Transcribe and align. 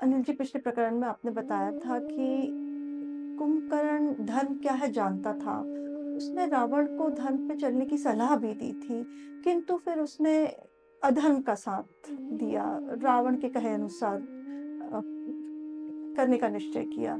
अनिल 0.00 0.22
जी, 0.22 0.32
पिछले 0.32 0.60
प्रकरण 0.60 0.98
में 1.00 1.06
आपने 1.08 1.30
बताया 1.30 1.70
था 1.74 1.98
कि 1.98 2.46
कुंभकर्ण 3.38 4.24
धर्म 4.26 4.54
क्या 4.54 4.72
है 4.72 4.90
जानता 4.92 5.32
था। 5.34 5.58
उसने 6.16 6.46
रावण 6.46 6.86
को 6.96 7.08
धर्म 7.12 7.36
पे 7.48 7.54
चलने 7.56 7.84
की 7.86 7.96
सलाह 7.98 8.36
भी 8.36 8.52
दी 8.54 8.72
थी, 8.74 9.02
किंतु 9.44 9.76
फिर 9.76 9.98
उसने 9.98 10.34
अधर्म 11.02 11.40
का 11.42 11.54
साथ 11.54 12.10
दिया, 12.10 12.64
रावण 13.02 13.36
के 13.36 13.48
कहे 13.48 13.72
अनुसार 13.74 14.18
करने 16.16 16.36
का 16.38 16.48
निश्चय 16.48 16.84
किया। 16.86 17.14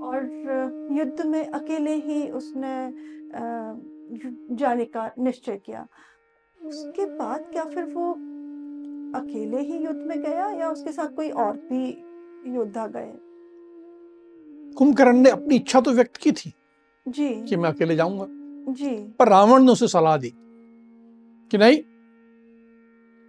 और 0.00 0.24
युद्ध 0.92 1.26
में 1.26 1.46
अकेले 1.46 1.94
ही 1.96 2.28
उसने 2.30 2.74
जाने 4.56 4.84
का 4.86 5.10
निश्चय 5.18 5.56
किया। 5.56 5.86
उसके 6.60 7.04
बाद 7.16 7.48
क्या 7.52 7.64
फिर 7.64 7.84
वो 7.86 8.10
अकेले 9.14 9.60
ही 9.62 9.78
युद्ध 9.78 10.00
में 10.00 10.20
गया 10.22 10.48
या 10.50 10.70
उसके 10.70 10.92
साथ 10.92 11.14
कोई 11.16 11.30
और 11.30 11.56
भी 11.68 11.90
योद्धा 12.46 12.86
गए। 12.86 13.12
कुंभकर्ण 14.76 15.16
ने 15.16 15.30
अपनी 15.30 15.56
इच्छा 15.56 15.80
तो 15.80 15.90
व्यक्त 15.90 16.16
की 16.16 16.32
थी 16.32 16.52
जी। 17.06 17.28
कि 17.44 17.56
मैं 17.56 17.70
अकेले 17.70 17.96
जाऊँगा। 17.96 18.26
जी। 18.74 18.94
पर 19.18 19.28
रावण 19.28 19.62
ने 19.62 19.72
उसे 19.72 19.88
सलाह 19.88 20.16
दी 20.16 20.32
कि 21.50 21.58
नहीं 21.58 21.78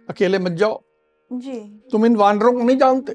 अकेले 0.08 0.38
मत 0.38 0.52
जाओ। 0.52 0.80
जी। 1.30 1.58
तुम 1.92 2.06
इन 2.06 2.16
वानरों 2.16 2.52
को 2.52 2.62
नहीं 2.62 2.76
जानते। 2.76 3.12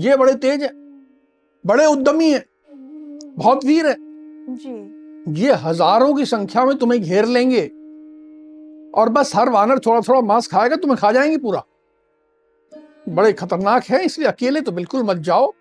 ये 0.00 0.16
बड़े 0.16 0.34
तेज 0.34 0.62
है 0.62 0.70
बड़े 1.64 1.86
उद्यमी 1.86 2.30
है 2.30 2.44
बहुत 3.36 3.64
वीर 3.64 3.86
है। 3.86 3.96
जी। 4.50 5.40
ये 5.40 5.52
हज़ारों 5.52 6.14
की 6.14 6.24
संख्या 6.24 6.64
में 6.64 6.76
तुम्हें 6.76 7.00
घेर 7.02 7.26
लेंगे 7.26 7.66
और 8.92 9.08
बस 9.08 9.32
हर 9.36 9.48
वानर 9.48 9.78
थोड़ा 9.78 10.00
थोड़ा 10.00 10.20
मांस 10.20 10.46
खाएगा 10.46 10.76
तुम्हें 10.76 10.98
खा 10.98 11.12
जाएँगे 11.12 11.36
पूरा। 11.36 11.62
बड़े 13.08 13.32
खतरनाक 13.32 13.84
है 13.84 14.04
इसलिए 14.04 14.28
अकेले 14.28 14.60
तो 14.60 14.72
बिल्कुल 14.72 15.02
मत 15.02 15.16
जाओ। 15.18 15.52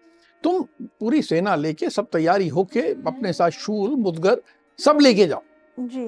तुम 0.44 0.64
पूरी 1.00 1.22
सेना 1.22 1.56
लेके 1.56 1.90
सब 1.90 2.08
तैयारी 2.12 2.48
होके 2.48 2.82
अपने 3.08 3.34
साथ 3.34 3.50
शूल 3.50 3.96
मुदगर 3.98 4.42
सब 4.80 5.00
लेके 5.02 5.26
जाओ। 5.28 5.42
जी। 5.80 6.08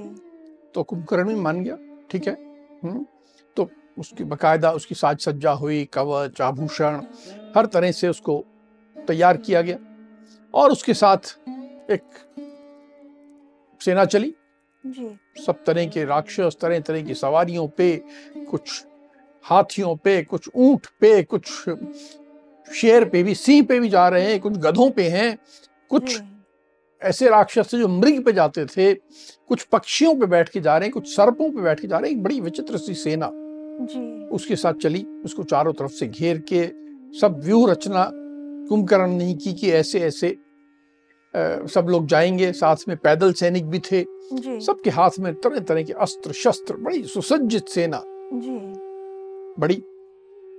तो 0.74 0.84
कुंभकर्ण 0.84 1.28
भी 1.28 1.36
मान 1.36 1.64
गया 1.64 1.78
ठीक 2.12 2.28
है? 2.28 2.34
हम्म, 2.84 3.06
तो 3.58 3.70
उसकी 3.98 4.24
बकायदा 4.24 4.72
उसकी 4.72 4.96
साज 4.96 5.20
सज्जा 5.20 5.52
हुई 5.52 5.84
कवच 5.94 6.42
आभूषण 6.42 7.02
हर 7.56 7.66
तरह 7.66 7.92
से 7.92 8.08
उसको 8.08 8.44
तैयार 8.96 9.38
किया 9.38 9.62
गया। 9.62 9.78
और 10.54 10.72
उसके 10.72 10.94
साथ 10.94 11.38
एक 11.92 12.02
सेना 13.82 14.06
चली। 14.06 14.34
जी। 14.84 15.10
सब 15.46 15.64
तरह 15.64 15.86
के 15.86 16.06
राक्षस 16.06 16.58
तरह 16.62 16.80
तरह 16.80 17.02
की 17.02 17.14
सवारियों 17.14 17.68
पे 17.68 17.96
कुछ 18.50 18.84
हाथियों 19.44 19.96
पे 19.96 20.22
कुछ 20.24 20.50
ऊँट 20.56 20.88
पे 21.02 21.22
कुछ 21.24 21.48
शेर 22.76 23.06
पे 23.10 23.24
भी 23.24 23.36
सिंह 23.36 23.66
पे 23.66 23.80
भी 23.80 23.90
जा 23.90 24.08
रहे 24.10 24.24
हैं 24.24 24.40
कुछ 24.40 24.58
गधों 24.58 24.90
पे 24.92 25.08
हैं 25.10 25.38
कुछ 25.90 26.20
ऐसे 27.02 27.30
राक्षस 27.30 27.76
जो 27.76 27.88
मृग 27.88 28.24
पे 28.26 28.32
जाते 28.34 28.66
थे 28.66 28.94
कुछ 29.48 29.64
पक्षियों 29.64 30.16
पे 30.16 30.26
बैठ 30.26 30.50
के 30.50 30.60
जा 30.62 30.78
रहे 30.78 30.86
हैं 30.88 30.94
कुछ 30.94 31.16
सर्पों 31.16 31.50
पे 31.52 31.62
बैठ 31.62 31.80
के 31.80 31.88
जा 31.88 31.98
रहे 31.98 32.10
हैं 32.12 32.18
एक 32.18 32.24
बड़ी 32.24 32.40
विचित्र 32.42 32.78
सी 32.78 32.94
सेना 32.94 33.30
जी। 33.34 34.28
उसके 34.28 34.56
साथ 34.56 34.74
चली 34.74 35.06
उसको 35.26 35.44
चारों 35.44 35.74
तरफ़ 35.74 35.92
से 35.92 36.08
घेर 36.08 36.38
के 36.54 36.66
सब 37.20 37.40
व्यूह 37.44 37.72
रचना 37.72 38.10
कुंभकर्ण 38.14 39.12
नहीं 39.12 39.36
की 39.38 39.54
कि 39.54 39.72
ऐसे 39.72 40.00
ऐसे 40.00 40.30
अ, 41.34 41.66
सब 41.68 41.88
लोग 41.90 42.08
जाएँगे 42.08 42.52
साथ 42.54 42.76
में 42.88 42.96
पैदल 42.98 43.34
सैनिक 43.34 43.66
भी 43.66 43.80
थे 43.80 44.04
सबके 44.62 44.90
हाथ 44.90 45.20
में 45.20 45.34
तरह 45.34 45.60
तरह 45.60 45.84
के 45.84 45.94
अस्त्र 45.94 46.32
शस्त्र 46.34 46.76
बड़ी 46.78 47.04
सुसज्जित 47.04 47.68
सेना। 47.70 48.02
जी। 48.06 48.58
बड़ी। 49.60 49.82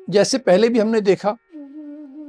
जैसे 0.09 0.39
पहले 0.39 0.69
भी 0.69 0.79
हमने 0.79 1.01
देखा 1.01 1.37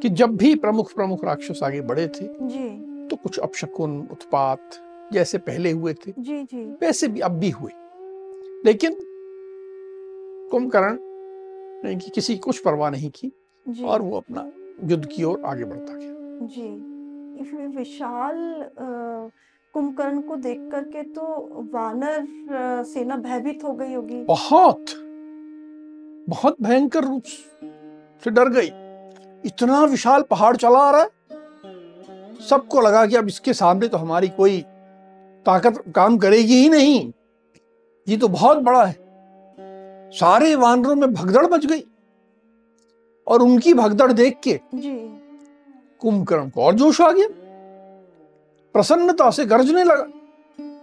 कि 0.02 0.10
जब 0.10 0.36
भी 0.38 0.54
प्रमुख 0.56 0.94
प्रमुख 0.96 1.24
राक्षस 1.26 1.60
आगे 1.64 1.82
बढ़े 1.82 2.08
थे 2.08 2.28
जी। 2.42 2.70
तो 3.08 3.16
कुछ 3.16 3.40
अपशकुन 3.40 3.98
उत्पात 4.12 4.78
जैसे 5.14 5.38
पहले 5.38 5.72
हुए 5.72 5.94
थे 5.94 6.14
जी 6.20 6.42
जी। 6.44 6.64
वैसे 6.82 7.08
भी 7.08 7.20
अब 7.20 7.32
भी 7.32 7.50
हुए। 7.50 7.72
लेकिन 8.66 8.96
कुंभकर्ण 10.52 10.98
ने 11.84 11.96
कि 11.96 12.10
किसी 12.10 12.38
कुछ 12.38 12.60
परवाह 12.60 12.90
नहीं 12.90 13.12
की 13.16 13.32
और 13.86 14.02
वो 14.02 14.18
अपना 14.18 14.52
युद्ध 14.84 15.06
की 15.06 15.24
ओर 15.24 15.42
आगे 15.46 15.66
बढ़ता 15.66 15.94
गया। 15.94 16.48
जी। 16.48 16.70
ये 17.42 17.68
विशाल 17.68 18.38
कुंभकर्ण 19.74 20.22
को 20.22 20.36
देख 20.36 20.70
करके 20.72 21.02
तो 21.04 21.24
वानर 21.74 22.28
सेना 22.84 23.16
भयभीत 23.18 23.64
हो 23.64 23.74
गई 23.74 23.94
होगी। 23.94 24.24
बहुत। 24.24 24.86
बहुत 26.30 26.56
भयंकर 26.62 27.04
रूप 27.04 27.24
से 28.24 28.30
डर 28.30 28.50
गई। 28.50 28.68
इतना 29.46 29.84
विशाल 29.84 30.22
पहाड़ 30.22 30.56
चला 30.58 30.80
आ 30.80 30.92
रहा 30.92 31.02
है। 31.02 31.10
सबको 32.50 32.82
लगा 32.82 33.06
कि 33.06 33.16
अब 33.16 33.28
इसके 33.28 33.54
सामने 33.54 33.88
तो 33.88 33.98
हमारी 33.98 34.28
कोई 34.30 34.62
ताकत 35.46 35.84
काम 35.96 36.18
करेगी 36.18 36.56
ही 36.56 36.70
नहीं। 36.70 37.12
ये 38.08 38.18
तो 38.18 38.28
बहुत 38.28 38.58
बड़ा 38.58 38.84
है। 38.86 38.96
सारे 40.12 40.56
वानरों 40.56 40.96
में 40.96 41.14
भगदड़ 41.14 41.46
मच 41.48 41.66
गई। 41.66 41.84
और 43.28 43.42
उनकी 43.42 43.74
भगदड़ 43.74 44.12
देख 44.12 44.40
के 44.44 44.60
कुंभकर्ण 46.00 46.50
को 46.50 46.64
और 46.64 46.76
जोश 46.76 47.02
आ 47.02 47.12
गया। 47.12 47.28
प्रसन्नता 48.74 49.30
से 49.32 49.46
गर्जने 49.46 49.84
लगा 49.84 50.08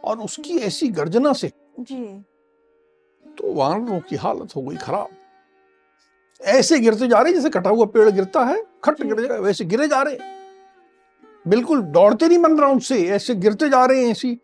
और 0.05 0.19
उसकी 0.19 0.59
ऐसी 0.59 0.89
गर्जना 0.89 1.33
से 1.33 1.51
जी। 1.81 2.25
तो 3.39 3.53
वानरों 3.55 4.01
की 4.01 4.17
हालत 4.17 4.57
हो 4.57 4.63
गई 4.63 4.77
खराब। 4.77 5.09
ऐसे 6.41 6.79
गिरते 6.79 7.09
जा 7.09 7.21
रहे 7.21 7.33
जैसे 7.33 7.51
कटा 7.51 7.71
हुआ 7.71 7.85
पेड़ 7.87 8.09
गिरता 8.11 8.45
है 8.45 8.63
खट 8.85 9.03
गिर 9.03 9.21
जाए 9.21 9.39
वैसे 9.39 9.65
गिरे 9.65 9.89
जा 9.89 10.03
रहे 10.03 10.19
बिल्कुल 11.47 11.81
दौड़ते 11.83 12.29
नहीं 12.29 12.39
मन 12.39 12.59
रहा 12.59 12.71
उनसे 12.71 13.03
ऐसे 13.09 13.35
गिरते 13.35 13.69
जा 13.69 13.85
रहे 13.85 14.05
हैं 14.05 14.11
ऐसी 14.11 14.39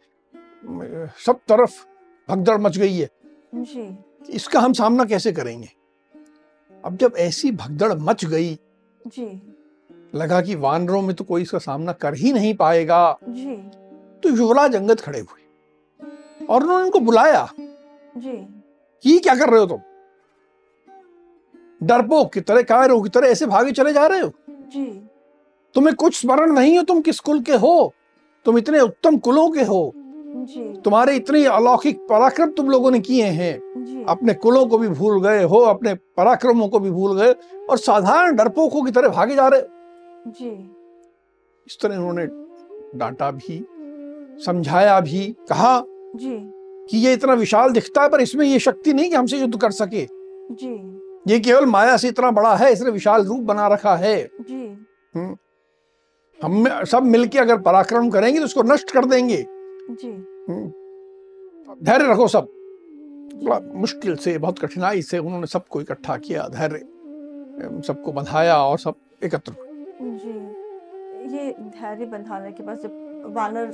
सब 1.26 1.38
तरफ़ 1.48 1.72
भगदड़ 2.28 2.56
मच 2.58 2.78
गई 2.78 2.98
है। 2.98 3.08
जी। 3.54 3.96
इसका 4.28 4.60
हम 4.60 4.72
सामना 4.72 5.04
कैसे 5.04 5.32
करेंगे? 5.32 5.68
अब 6.84 6.96
जब 6.96 7.14
ऐसी 7.18 7.50
भगदड़ 7.52 7.92
मच 7.92 8.24
गई 8.24 8.54
जी। 9.06 9.26
लगा 10.14 10.40
कि 10.40 10.54
वानरों 10.54 11.02
में 11.02 11.14
तो 11.16 11.24
कोई 11.24 11.42
इसका 11.42 11.58
सामना 11.58 11.92
कर 11.92 12.14
ही 12.14 12.32
नहीं 12.32 12.54
पाएगा। 12.54 13.18
जी। 13.28 13.56
तो 14.22 14.28
युवराज 14.28 14.76
अंगद 14.76 15.00
खड़े 15.00 15.20
हुए 15.20 16.46
और 16.46 16.62
उन्होंने 16.62 16.84
उनको 16.84 17.00
बुलाया 17.00 17.48
जी। 17.58 18.36
कि 19.04 19.10
ये 19.10 19.18
क्या 19.18 19.34
कर 19.34 19.50
रहे 19.50 19.60
हो 19.60 19.66
तुम? 19.66 19.80
डरपोक 21.86 22.32
की 22.32 22.40
तरह 22.40 22.62
कायरों 22.62 23.02
की 23.02 23.08
तरह 23.08 23.26
ऐसे 23.26 23.46
भागे 23.46 23.72
चले 23.72 23.92
जा 23.92 24.06
रहे 24.06 24.20
हो? 24.20 24.28
जी। 24.50 25.08
तुम्हें 25.74 25.96
कुछ 25.96 26.20
स्मरण 26.20 26.52
नहीं 26.52 26.78
हो 26.78 26.84
तुम 26.84 27.00
किस 27.00 27.20
कुल 27.20 27.40
के 27.40 27.52
हो? 27.52 27.94
तुम 28.44 28.58
इतने 28.58 28.80
उत्तम 28.80 29.16
कुलों 29.16 29.50
के 29.50 29.62
हो। 29.62 29.92
जी। 29.96 30.80
तुम्हारे 30.84 31.16
इतने 31.16 31.44
अलौकिक 31.44 31.98
पराक्रम 31.98 32.50
तुम 32.50 32.70
लोगों 32.70 32.90
ने 32.90 33.00
किए 33.00 33.24
हैं। 33.24 33.54
अपने 34.04 34.34
कुलों 34.34 34.66
को 34.66 34.78
भी 34.78 34.88
भूल 34.88 35.22
गए 35.22 35.42
हो 35.42 35.58
अपने 35.58 35.94
पराक्रमों 35.94 36.68
को 36.68 36.78
भी 36.78 36.90
भूल 36.90 37.20
गए 37.20 37.34
और 37.70 37.78
साधारण 37.78 38.36
डरपोकों 38.36 38.82
की 38.82 38.90
तरह 38.90 39.08
भागे 39.08 39.34
जा 39.34 39.48
रहे 39.48 39.60
हो। 39.60 39.66
जी। 40.26 40.70
इस 41.66 41.78
तरह 41.82 41.96
उन्होंने 41.96 42.26
डांटा 42.98 43.30
भी 43.30 43.66
समझाया 44.46 45.00
भी 45.00 45.36
कहा 45.48 45.84
जी। 46.16 46.50
कि 46.90 46.98
ये 46.98 47.12
इतना 47.12 47.34
विशाल 47.34 47.70
दिखता 47.70 48.02
है 48.02 48.08
पर 48.08 48.20
इसमें 48.20 48.46
ये 48.46 48.58
शक्ति 48.58 48.92
नहीं 48.92 49.10
कि 49.10 49.16
हमसे 49.16 49.38
युद्ध 49.38 49.60
कर 49.60 49.70
सके। 49.70 50.06
जी। 50.54 50.93
ये 51.28 51.38
केवल 51.40 51.66
माया 51.66 51.96
से 51.96 52.08
इतना 52.08 52.30
बड़ा 52.30 52.54
है 52.56 52.72
इसने 52.72 52.90
विशाल 52.90 53.24
रूप 53.24 53.40
बना 53.40 53.66
रखा 53.68 53.94
है। 53.96 54.16
जी। 54.40 54.64
हम 56.40 56.84
सब 56.84 57.02
मिलके 57.02 57.38
अगर 57.38 57.58
पराक्रम 57.58 58.10
करेंगे 58.10 58.38
तो 58.38 58.44
उसको 58.44 58.62
नष्ट 58.62 58.90
कर 58.90 59.04
देंगे। 59.04 59.44
जी। 59.90 60.10
हम्म। 60.48 60.72
धैर्य 61.84 62.12
रखो 62.12 62.28
सब। 62.28 62.48
बड़ा 63.44 63.60
मुश्किल 63.74 64.16
से 64.16 64.38
बहुत 64.38 64.58
कठिनाई 64.58 65.02
से 65.02 65.18
उन्होंने 65.18 65.46
सबको 65.46 65.80
इकट्ठा 65.80 66.16
किया 66.16 66.48
धैर्य 66.48 66.78
सबको 67.86 68.12
बंधाया 68.12 68.56
और 68.56 68.78
सब 68.78 68.94
एकत्र 69.24 69.54
जी। 70.02 70.34
ये 71.36 71.52
धैर्य 71.52 72.06
बंधाने 72.06 72.52
के 72.52 72.62
बाद 72.62 72.78
जब 72.78 73.32
वानर 73.36 73.70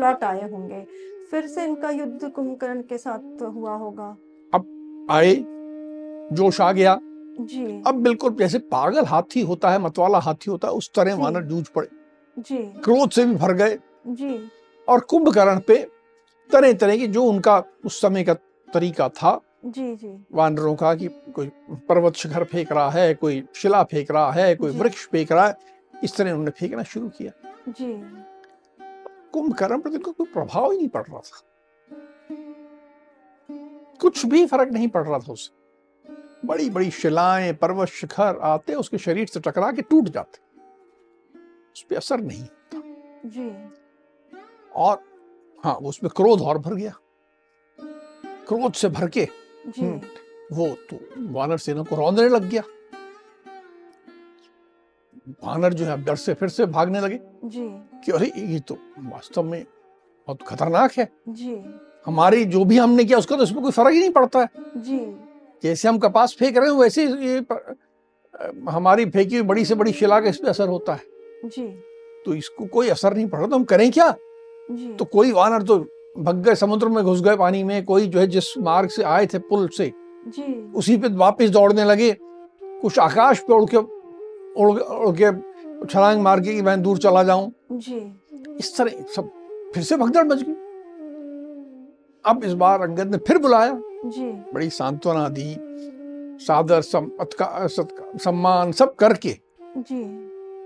लौट 0.00 0.24
आए 0.24 0.50
होंगे 0.50 0.86
फिर 1.30 1.46
से 1.46 1.64
इनका 1.64 1.90
युद्ध 1.90 2.30
कुंभकर्ण 2.30 2.82
के 2.82 2.98
साथ 2.98 3.42
हुआ 3.42 3.74
होगा? 3.74 4.16
अब 4.52 5.06
आए 5.10 5.34
जोश 6.32 6.60
आ 6.60 6.72
गया। 6.72 6.98
जी। 7.40 7.82
अब 7.86 7.94
बिल्कुल 7.94 8.34
जैसे 8.34 8.58
पागल 8.58 9.04
हाथी 9.04 9.40
होता 9.40 9.70
है 9.70 9.78
मतवाला 9.78 10.18
हाथी 10.18 10.50
होता 10.50 10.68
है 10.68 10.74
उस 10.74 10.90
तरह। 10.94 11.14
वानर 11.14 11.42
जूझ 11.42 11.68
पड़े। 11.68 11.88
जी। 12.38 12.56
क्रोध 12.56 13.10
से 13.10 13.24
भी 13.24 13.34
भर 13.34 13.52
गए। 13.52 13.78
जी। 14.06 14.50
और 14.88 15.00
कुंभकर्ण 15.00 15.60
पे 15.60 15.76
तरह 16.50 16.72
तरह 16.72 16.96
की 16.96 17.06
जो 17.06 17.24
उनका 17.24 17.62
उस 17.84 18.00
समय 18.00 18.24
का 18.24 18.34
तरीका 18.68 19.08
था 19.08 19.40
जी 19.66 19.94
जी। 19.96 20.24
वानरों 20.32 20.74
का 20.74 20.94
कि 20.94 21.08
कोई 21.08 21.46
पर्वत 21.88 22.14
शिखर 22.14 22.44
फेंक 22.44 22.72
रहा 22.72 22.90
है 22.90 23.14
कोई 23.14 23.44
शिला 23.54 23.82
फेंक 23.82 24.10
रहा 24.10 24.32
है 24.32 24.54
कोई 24.54 24.70
वृक्ष 24.70 25.06
फेंक 25.06 25.32
रहा 25.32 25.46
है 25.48 25.56
इस 26.04 26.16
तरह 26.16 26.30
उन्होंने 26.30 26.50
फेंकना 26.50 26.82
शुरू 26.82 27.08
किया। 27.08 27.32
जी। 27.68 27.92
कुंभकर्ण 29.32 29.78
पर 29.80 29.90
इनका 29.90 30.12
कोई 30.12 30.26
प्रभाव 30.26 30.70
ही 30.70 30.76
नहीं 30.78 30.88
पड़ 30.88 31.02
रहा 31.02 31.18
था। 31.18 31.40
कुछ 34.00 34.26
भी 34.26 34.46
फ़र्क 34.46 34.72
नहीं 34.72 34.88
पड़ 34.88 35.06
रहा 35.06 35.18
था 35.18 35.32
उसे। 35.32 35.63
बड़ी 36.46 36.70
बड़ी 36.70 36.90
शिलाएँ 36.90 37.52
पर्वत 37.52 37.88
शिखर 37.88 38.38
आते 38.42 38.74
उसके 38.74 38.98
शरीर 38.98 39.26
से 39.26 39.40
टकरा 39.40 39.72
के 39.72 39.82
टूट 39.82 40.08
जाते 40.08 40.38
उस 41.76 41.82
पर 41.82 41.96
असर 41.96 42.20
नहीं 42.20 42.46
जी। 43.26 43.50
और 44.74 45.02
हाँ 45.64 45.74
उसमें 45.74 46.10
क्रोध 46.16 46.40
और 46.40 46.58
भर 46.58 46.74
गया। 46.74 46.92
क्रोध 48.48 48.72
से 48.72 48.88
भर 48.88 49.08
के 49.08 49.28
जी। 49.66 49.82
हम्म। 49.82 50.00
वो 50.52 50.68
तो 50.90 50.98
वानर 51.32 51.58
सेना 51.58 51.82
को 51.82 51.96
रौंदने 51.96 52.28
लग 52.28 52.48
गया। 52.48 52.62
वानर 55.44 55.74
जो 55.74 55.84
है 55.84 56.04
डर 56.04 56.16
से 56.16 56.34
फिर 56.34 56.48
से 56.48 56.66
भागने 56.66 57.00
लगे। 57.00 57.20
जी। 57.44 57.68
कि 58.04 58.12
अरे 58.12 58.32
ये 58.36 58.60
तो 58.60 58.78
वास्तव 58.98 59.42
में 59.42 59.64
बहुत 60.28 60.42
खतरनाक 60.42 60.92
है। 60.92 61.08
जी। 61.28 61.64
हमारी 62.06 62.44
जो 62.44 62.64
भी 62.64 62.78
हमने 62.78 63.04
किया 63.04 63.18
उसका 63.18 63.36
तो 63.36 63.42
इसमें 63.42 63.62
कोई 63.62 63.72
फ़र्क 63.72 63.92
ही 63.92 64.00
नहीं 64.00 64.10
पड़ता 64.10 64.40
है। 64.40 64.48
जी। 64.76 65.23
जैसे 65.64 65.88
हम 65.88 65.98
कपास 65.98 66.36
फेंक 66.38 66.56
रहे 66.56 66.70
हैं 66.70 66.76
वैसे 66.76 67.06
ही 67.06 67.28
ये 67.28 67.44
हमारी 68.70 69.04
फेंकी 69.06 69.36
हुई 69.36 69.46
बड़ी 69.46 69.64
से 69.64 69.74
बड़ी 69.74 69.92
शिला 69.92 70.20
का 70.20 70.28
इस 70.28 70.36
पे 70.36 70.48
असर 70.48 70.68
होता 70.68 70.92
है। 70.92 71.02
जी। 71.46 71.66
तो 72.24 72.34
इसको 72.34 72.66
कोई 72.66 72.88
असर 72.88 73.14
नहीं 73.14 73.26
पड़ 73.28 73.38
रहा 73.38 73.48
तो 73.48 73.56
हम 73.56 73.64
करें 73.64 73.90
क्या? 73.90 74.10
जी। 74.70 74.92
तो 74.94 75.04
कोई 75.04 75.32
वानर 75.32 75.62
तो 75.62 75.78
भग 76.18 76.42
गए 76.44 76.54
समुद्र 76.54 76.88
में 76.88 77.02
घुस 77.04 77.20
गए 77.22 77.36
पानी 77.36 77.62
में 77.64 77.84
कोई 77.84 78.06
जो 78.06 78.18
है 78.18 78.26
जिस 78.26 78.56
मार्ग 78.58 78.88
से 78.88 79.02
आए 79.02 79.26
थे 79.26 79.38
पुल 79.38 79.68
से 79.68 79.92
जी। 80.28 80.42
उसी 80.76 80.96
पे 80.96 81.08
वापस 81.16 81.50
दौड़ने 81.50 81.84
लगे। 81.84 82.10
कुछ 82.62 82.98
आकाश 82.98 83.40
पे 83.40 83.52
उड़ 83.52 83.64
के 83.70 83.76
उड़ 83.76 84.78
उड़ 84.78 85.16
के 85.20 85.32
छलांग 85.86 86.20
मार 86.22 86.40
के 86.40 86.54
कि 86.54 86.62
मैं 86.62 86.80
दूर 86.82 86.98
चला 86.98 87.22
जाऊँ। 87.22 87.52
जी। 87.72 87.96
इस 88.58 88.76
तरह 88.76 89.04
सब 89.16 89.30
फिर 89.74 89.82
से 89.82 89.96
भगदड़ 89.96 90.24
मच 90.24 90.42
गई। 90.42 90.54
अब 92.24 92.44
इस 92.44 92.52
बार 92.54 92.82
अंगद 92.82 93.10
ने 93.10 93.18
फिर 93.18 93.38
बुलाया। 93.38 93.72
जी। 94.04 94.52
बड़ी 94.52 94.70
सांत्वना 94.70 95.28
दी 95.28 95.56
सादर 96.44 96.80
सम, 96.80 97.10
अतका- 97.20 97.66
सत्का- 97.66 98.20
सम्मान 98.20 98.72
सब 98.72 98.94
करके 98.94 99.38
जी। 99.76 100.04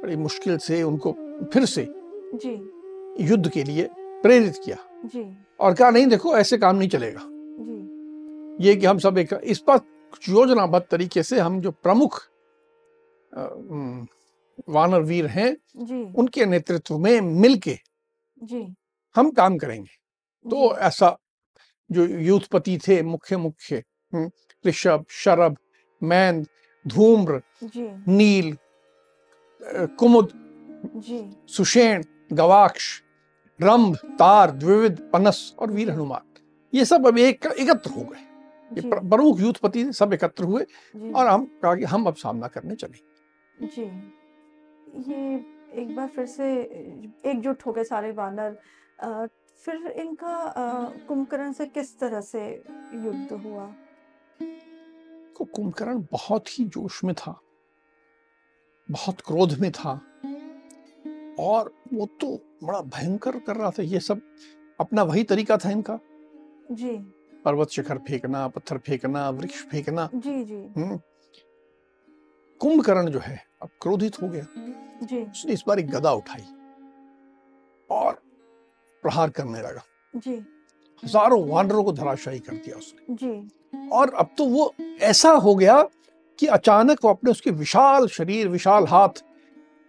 बड़ी 0.02 0.16
मुश्किल 0.16 0.58
से 0.58 0.82
उनको 0.82 1.12
फिर 1.52 1.64
से 1.64 1.86
जी। 2.34 2.78
युद्ध 3.24 3.50
के 3.50 3.64
लिए 3.64 3.88
प्रेरित 3.98 4.60
किया। 4.64 4.76
जी। 5.04 5.38
और 5.60 5.74
कहा 5.74 5.90
नहीं 5.90 6.06
देखो 6.06 6.36
ऐसे 6.38 6.58
काम 6.58 6.76
नहीं 6.76 6.88
चलेगा। 6.88 7.20
जी। 7.24 8.68
ये 8.68 8.76
कि 8.76 8.86
हम 8.86 8.98
सब 8.98 9.18
एक 9.18 9.40
इस 9.44 9.58
पर 9.58 9.76
योजनाबद्ध 10.28 10.86
तरीके 10.90 11.22
से 11.22 11.38
हम 11.38 11.60
जो 11.60 11.70
प्रमुख 11.70 12.22
वानर 14.68 15.00
वीर 15.00 15.26
हैं 15.26 15.56
जी। 15.76 16.12
उनके 16.12 16.46
नेतृत्व 16.46 16.98
में 16.98 17.20
मिलके 17.20 17.78
जी। 18.42 18.74
हम 19.16 19.30
काम 19.30 19.58
करेंगे। 19.58 19.90
तो 20.50 20.76
ऐसा 20.76 21.18
जो 21.90 22.06
यूथपति 22.06 22.78
थे 22.78 23.02
मुख्य 23.02 23.36
मुख्य 23.36 23.82
हम्म, 24.12 24.30
ऋषभ 24.64 25.04
शरभ 25.10 25.56
मैन 26.02 26.44
धूम्र 26.84 27.40
जी। 27.64 27.88
नील 28.08 28.56
कुमुद 29.98 30.32
जी। 30.96 31.20
सुषेण 31.48 32.04
गवाक्ष 32.32 33.00
रंभ 33.60 33.96
तार 34.18 34.50
द्विविद 34.50 35.00
पनस 35.12 35.54
और 35.58 35.70
वीर 35.70 35.90
हनुमान। 35.90 36.40
ये 36.72 36.84
सब 36.84 37.06
अब 37.06 37.18
एक 37.18 37.46
एकत्र 37.46 37.90
हो 37.90 38.02
गए। 38.02 38.26
ये 38.70 38.88
प्रमुख 38.90 39.40
यूथपति 39.40 39.92
सब 39.92 40.12
एकत्र 40.12 40.44
हुए 40.44 40.62
और 41.12 41.26
हम 41.26 41.44
कहा 41.62 41.74
कि 41.74 41.84
हम 41.84 42.06
अब 42.06 42.14
सामना 42.14 42.48
करने 42.48 42.74
चले। 42.74 43.66
जी। 43.66 43.82
ये 45.08 45.34
एक 45.82 45.94
बार 45.96 46.06
फिर 46.08 46.26
से 46.26 46.52
एकजुट 47.30 47.62
हो 47.66 47.72
गए 47.72 47.84
सारे 47.84 48.10
वानर। 48.12 48.56
फिर 49.64 49.86
इनका 49.86 50.52
कुंभकर्ण 51.08 51.52
से 51.52 51.66
किस 51.66 51.98
तरह 51.98 52.20
से 52.20 52.64
युद्ध 52.94 53.32
हुआ? 53.32 53.74
को 55.36 55.44
कुंभकर्ण 55.44 56.04
बहुत 56.12 56.58
ही 56.58 56.64
जोश 56.64 57.04
में 57.04 57.14
था 57.14 57.40
बहुत 58.90 59.20
क्रोध 59.20 59.58
में 59.58 59.72
था 59.72 59.92
और 61.38 61.72
वो 61.92 62.06
तो 62.20 62.40
बड़ा 62.64 62.80
भयंकर 62.80 63.38
कर 63.38 63.56
रहा 63.56 63.70
था 63.70 63.82
ये 63.82 64.00
सब 64.00 64.20
अपना 64.80 65.02
वही 65.02 65.24
तरीका 65.24 65.56
था 65.56 65.70
इनका। 65.70 65.98
जी। 66.70 66.96
पर्वत 67.44 67.68
शिखर 67.68 67.98
फेंकना 67.98 68.48
पत्थर 68.48 68.78
फेंकना 68.78 69.30
वृक्ष 69.30 69.62
फेंकना 69.64 70.08
जी 70.14 70.44
जी। 70.44 70.62
हम्म। 70.76 71.00
कुंभकर्ण 72.60 73.10
जो 73.10 73.18
है 73.18 73.46
अब 73.62 73.68
क्रोधित 73.82 74.22
हो 74.22 74.28
गया। 74.28 74.46
जी। 75.06 75.22
उसने 75.22 75.52
इस 75.52 75.64
बार 75.66 75.78
एक 75.78 75.90
गदा 75.90 76.12
उठाई 76.12 76.44
और 77.90 78.22
प्रहार 79.04 79.30
करने 79.30 79.60
लगा। 79.60 79.82
जी। 80.16 80.34
हज़ारों 81.02 81.46
वानरों 81.48 81.84
को 81.84 81.92
धराशायी 81.92 82.38
कर 82.38 82.52
दिया 82.54 82.76
उसने। 82.76 83.14
जी। 83.14 83.88
और 83.88 84.12
अब 84.14 84.30
तो 84.38 84.44
वो 84.44 84.74
ऐसा 85.02 85.30
हो 85.30 85.54
गया 85.54 85.82
कि 86.38 86.46
अचानक 86.46 87.04
वो 87.04 87.10
अपने 87.10 87.30
उसके 87.30 87.50
विशाल 87.50 88.06
शरीर 88.06 88.48
विशाल 88.48 88.86
हाथ 88.86 89.22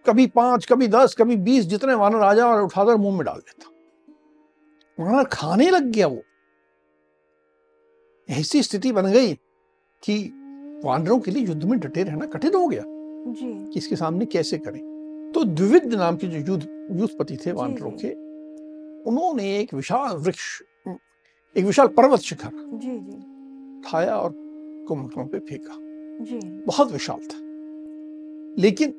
कभी 0.06 0.26
पाँच 0.26 0.66
कभी 0.66 0.88
दस 0.88 1.14
कभी 1.18 1.36
बीस 1.36 1.64
जितने 1.64 1.94
वानर 1.94 2.20
आ 2.20 2.32
जाए 2.34 2.46
और 2.46 2.62
उठाकर 2.62 2.96
मुँह 2.96 3.16
में 3.16 3.24
डाल 3.26 3.38
देता। 3.38 3.70
वानर 4.98 5.24
खाने 5.24 5.70
लग 5.70 5.84
गया 5.84 6.06
वो। 6.06 6.22
ऐसी 8.28 8.62
स्थिति 8.62 8.92
बन 8.92 9.06
गई 9.06 9.34
कि 10.02 10.16
वानरों 10.84 11.18
के 11.20 11.30
लिए 11.30 11.46
युद्ध 11.46 11.64
में 11.64 11.78
डटे 11.80 12.02
रहना 12.02 12.26
कठिन 12.26 12.54
हो 12.54 12.66
गया। 12.68 12.82
जी। 12.84 13.52
कि 13.72 13.78
इसके 13.78 13.96
सामने 13.96 14.24
कैसे 14.24 14.58
करें? 14.58 14.80
तो 15.34 15.44
द्विविध 15.44 15.94
नाम 15.94 16.16
के 16.16 16.26
जो 16.26 16.38
युद्ध 16.38 16.66
युद्धपति 16.92 17.36
थे 17.36 17.52
वानरों 17.52 17.90
के 17.90 18.08
उन्होंने 19.06 19.58
एक 19.58 19.74
विशाल 19.74 20.16
वृक्ष 20.16 20.62
एक 21.56 21.64
विशाल 21.64 21.86
पर्वत 21.86 22.20
शिखर 22.20 22.50
जी 22.54 22.98
जी। 22.98 23.16
उठाया 23.78 24.16
और 24.16 24.32
कुंभकर्ण 24.88 25.26
पे 25.26 25.38
फेंका। 25.38 25.76
जी। 26.24 26.62
बहुत 26.66 26.92
विशाल 26.92 27.18
था। 27.18 27.38
लेकिन 28.62 28.94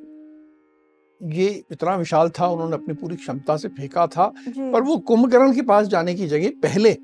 ये 1.24 1.64
इतना 1.72 1.96
विशाल 1.96 2.30
था 2.30 2.48
उन्होंने 2.48 2.76
अपनी 2.76 2.94
पूरी 2.94 3.16
क्षमता 3.16 3.58
से 3.58 3.68
फेंका 3.68 4.08
था। 4.08 4.34
पर 4.48 4.82
वो 4.82 4.98
कुंभकर्ण 4.98 5.56
के 5.56 5.62
पास 5.62 5.88
जाने 5.88 6.16
की 6.16 6.28
जगह 6.28 6.50
पहले 6.50 6.98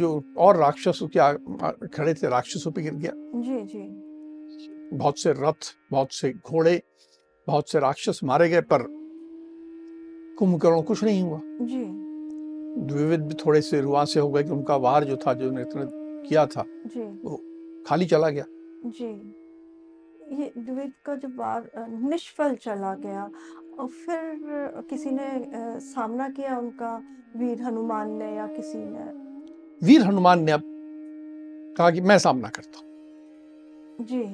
जो 0.00 0.34
और 0.38 0.56
राक्षसों 0.56 1.08
के 1.16 1.32
खड़े 1.88 2.14
थे 2.14 2.28
राक्षसों 2.28 2.72
पे 2.72 2.82
गिर 2.82 2.94
गया। 2.94 3.12
जी 3.16 3.60
जी। 3.60 4.96
बहुत 4.96 5.18
से 5.18 5.32
रथ 5.32 5.74
बहुत 5.90 6.12
से 6.12 6.32
घोड़े 6.32 6.82
बहुत 7.46 7.70
से 7.70 7.78
राक्षस 7.78 8.20
मारे 8.24 8.48
गए 8.48 8.60
पर 8.60 8.97
कुंभकर्ण 10.38 10.82
कुछ 10.82 11.02
नहीं 11.04 11.22
हुआ। 11.22 11.40
जी। 11.44 11.84
द्विविद 12.86 13.20
भी 13.20 13.34
थोड़े 13.34 13.60
से 13.60 13.80
रुआ 13.80 14.04
से 14.04 14.20
हो 14.20 14.30
गए 14.30 14.42
कि 14.42 14.50
उनका 14.50 14.76
वार 14.76 15.04
जो 15.04 15.16
था 15.16 15.32
जो 15.34 15.50
नेतृत्व 15.50 15.90
किया 16.28 16.46
था 16.46 16.64
जी। 16.86 17.02
वो 17.24 17.40
खाली 17.86 18.06
चला 18.06 18.28
गया। 18.28 18.44
जी। 18.86 19.34
ये 20.38 20.52
द्विविद 20.58 20.92
का 21.04 21.14
जो 21.14 21.28
वार 21.28 21.70
निष्फल 22.02 22.54
चला 22.54 22.94
गया 22.94 23.30
और 23.78 23.86
फिर 23.86 24.82
किसी 24.90 25.10
ने 25.10 25.28
सामना 25.80 26.28
किया 26.28 26.58
उनका 26.58 26.96
वीर 27.36 27.62
हनुमान 27.62 28.10
ने 28.10 28.34
या 28.36 28.46
किसी 28.46 28.78
ने? 28.78 29.04
वीर 29.82 30.02
हनुमान 30.02 30.42
ने 30.42 30.52
अब 30.52 30.62
कहा 31.78 31.90
कि 31.90 32.00
मैं 32.00 32.18
सामना 32.18 32.48
करता 32.48 32.78
हूँ। 32.78 34.06
जी। 34.06 34.24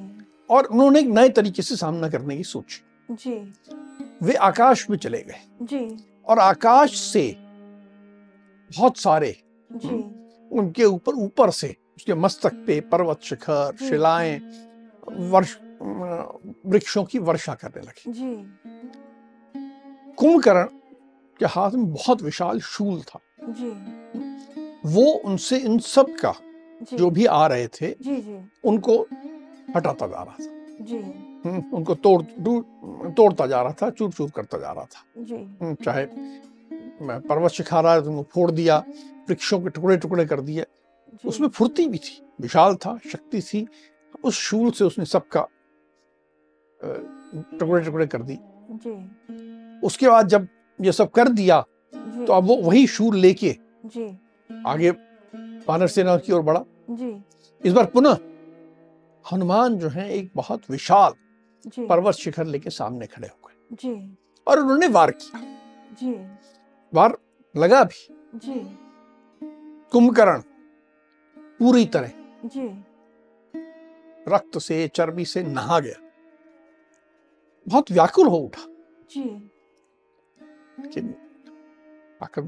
और 0.49 0.65
उन्होंने 0.65 0.99
एक 0.99 1.07
नए 1.07 1.29
तरीके 1.29 1.61
से 1.61 1.75
सामना 1.75 2.09
करने 2.09 2.37
की 2.37 2.43
सोची। 2.43 2.81
जी। 3.11 3.35
वे 4.25 4.33
आकाश 4.33 4.89
में 4.89 4.97
चले 4.97 5.21
गए। 5.21 5.41
जी। 5.61 6.05
और 6.27 6.39
आकाश 6.39 6.99
से 6.99 7.35
बहुत 8.77 8.97
सारे 8.97 9.35
जी। 9.71 9.95
उनके 10.59 10.85
ऊपर 10.85 11.13
ऊपर 11.13 11.49
से 11.51 11.75
उसके 11.97 12.13
मस्तक 12.13 12.53
पे 12.67 12.79
पर्वत 12.81 13.21
शिखर। 13.21 13.75
शिलाएँ 13.79 14.39
वर्ष 15.09 15.55
वृक्षों 16.65 17.03
की 17.03 17.19
वर्षा 17.19 17.53
करने 17.53 17.81
लगे। 17.81 18.11
जी। 18.11 18.35
कुंभकर्ण 20.15 20.63
के 21.39 21.45
हाथ 21.45 21.71
में 21.71 21.93
बहुत 21.93 22.21
विशाल 22.21 22.59
शूल 22.59 23.01
था। 23.01 23.19
जी। 23.49 23.69
वो 24.85 25.11
उनसे 25.25 25.57
इन 25.57 25.77
सब 25.79 26.15
का 26.15 26.33
जो 26.93 27.09
भी 27.09 27.25
आ 27.25 27.45
रहे 27.47 27.67
थे 27.67 27.91
जी 28.01 28.15
जी। 28.21 28.37
उनको 28.63 29.01
हटाता 29.75 30.07
जा 30.07 30.23
रहा 30.23 30.35
था। 30.35 30.64
जी। 30.81 30.97
हम्म, 30.97 31.63
उनको 31.73 31.95
तोड़ 31.95 32.21
तोड़ता 33.11 33.45
जा 33.47 33.61
रहा 33.61 33.73
था 33.81 33.89
चूर 33.89 34.11
चूर 34.11 34.29
करता 34.29 34.57
जा 34.57 34.71
रहा 34.71 34.85
था। 34.85 35.03
जी। 35.17 35.35
हम्म, 35.35 35.73
चाहे 35.75 36.05
मैं 37.01 37.19
पर्वत 37.21 37.51
शिखा 37.51 37.79
रहा 37.81 37.93
है 37.93 38.01
तो 38.01 38.23
फोड़ 38.31 38.49
दिया 38.51 38.77
वृक्षों 39.29 39.59
के 39.61 39.69
टुकड़े 39.69 39.97
टुकड़े 39.97 40.25
कर 40.25 40.41
दिए। 40.41 40.65
उसमें 41.25 41.47
फुर्ती 41.49 41.87
भी 41.87 41.97
थी 41.97 42.21
विशाल 42.41 42.75
था 42.75 42.97
शक्ति 43.11 43.41
थी। 43.41 43.67
उस 44.23 44.35
शूल 44.35 44.71
से 44.71 44.85
उसने 44.85 45.05
सबका 45.05 45.47
टुकड़े 46.81 47.83
टुकड़े 47.85 48.07
कर 48.07 48.21
दी। 48.21 48.37
जी। 48.71 49.79
उसके 49.83 50.09
बाद 50.09 50.27
जब 50.27 50.47
ये 50.79 50.91
सब 50.91 51.11
कर 51.11 51.29
दिया 51.29 51.61
तो 51.93 52.33
अब 52.33 52.43
वो 52.43 52.55
वही 52.57 52.85
शूल 52.87 53.15
लेके 53.17 53.55
जी। 53.85 54.05
आगे 54.67 54.89
वानर 55.67 55.87
सेना 55.87 56.15
की 56.17 56.33
ओर 56.33 56.41
बढ़ा। 56.41 56.63
जी। 56.91 57.15
इस 57.63 57.73
बार 57.73 57.85
पुनः 57.85 58.17
हनुमान 59.31 59.77
जो 59.77 59.89
है 59.89 60.11
एक 60.13 60.31
बहुत 60.35 60.61
विशाल 60.69 61.13
जी। 61.67 61.85
पर्वत 61.85 62.15
शिखर 62.15 62.45
लेके 62.45 62.69
सामने 62.69 63.07
खड़े 63.07 63.27
हो 63.27 63.47
गए। 63.47 63.75
जी। 63.75 64.17
और 64.47 64.59
उन्होंने 64.59 64.87
वार 64.87 65.11
किया। 65.11 65.41
जी। 65.93 66.13
वार 66.93 67.17
लगा 67.57 67.83
भी। 67.83 68.07
जी। 68.35 68.77
कुंभकर्ण 69.91 70.41
पूरी 71.37 71.85
तरह। 71.85 72.11
जी। 72.45 72.83
रक्त 74.27 74.57
से 74.57 74.87
चर्बी 74.87 75.25
से 75.25 75.43
नहा 75.43 75.79
गया। 75.79 76.01
बहुत 77.67 77.91
व्याकुल 77.91 78.27
हो 78.27 78.37
उठा। 78.37 78.61
जी। 79.11 79.51
लेकिन 80.79 81.15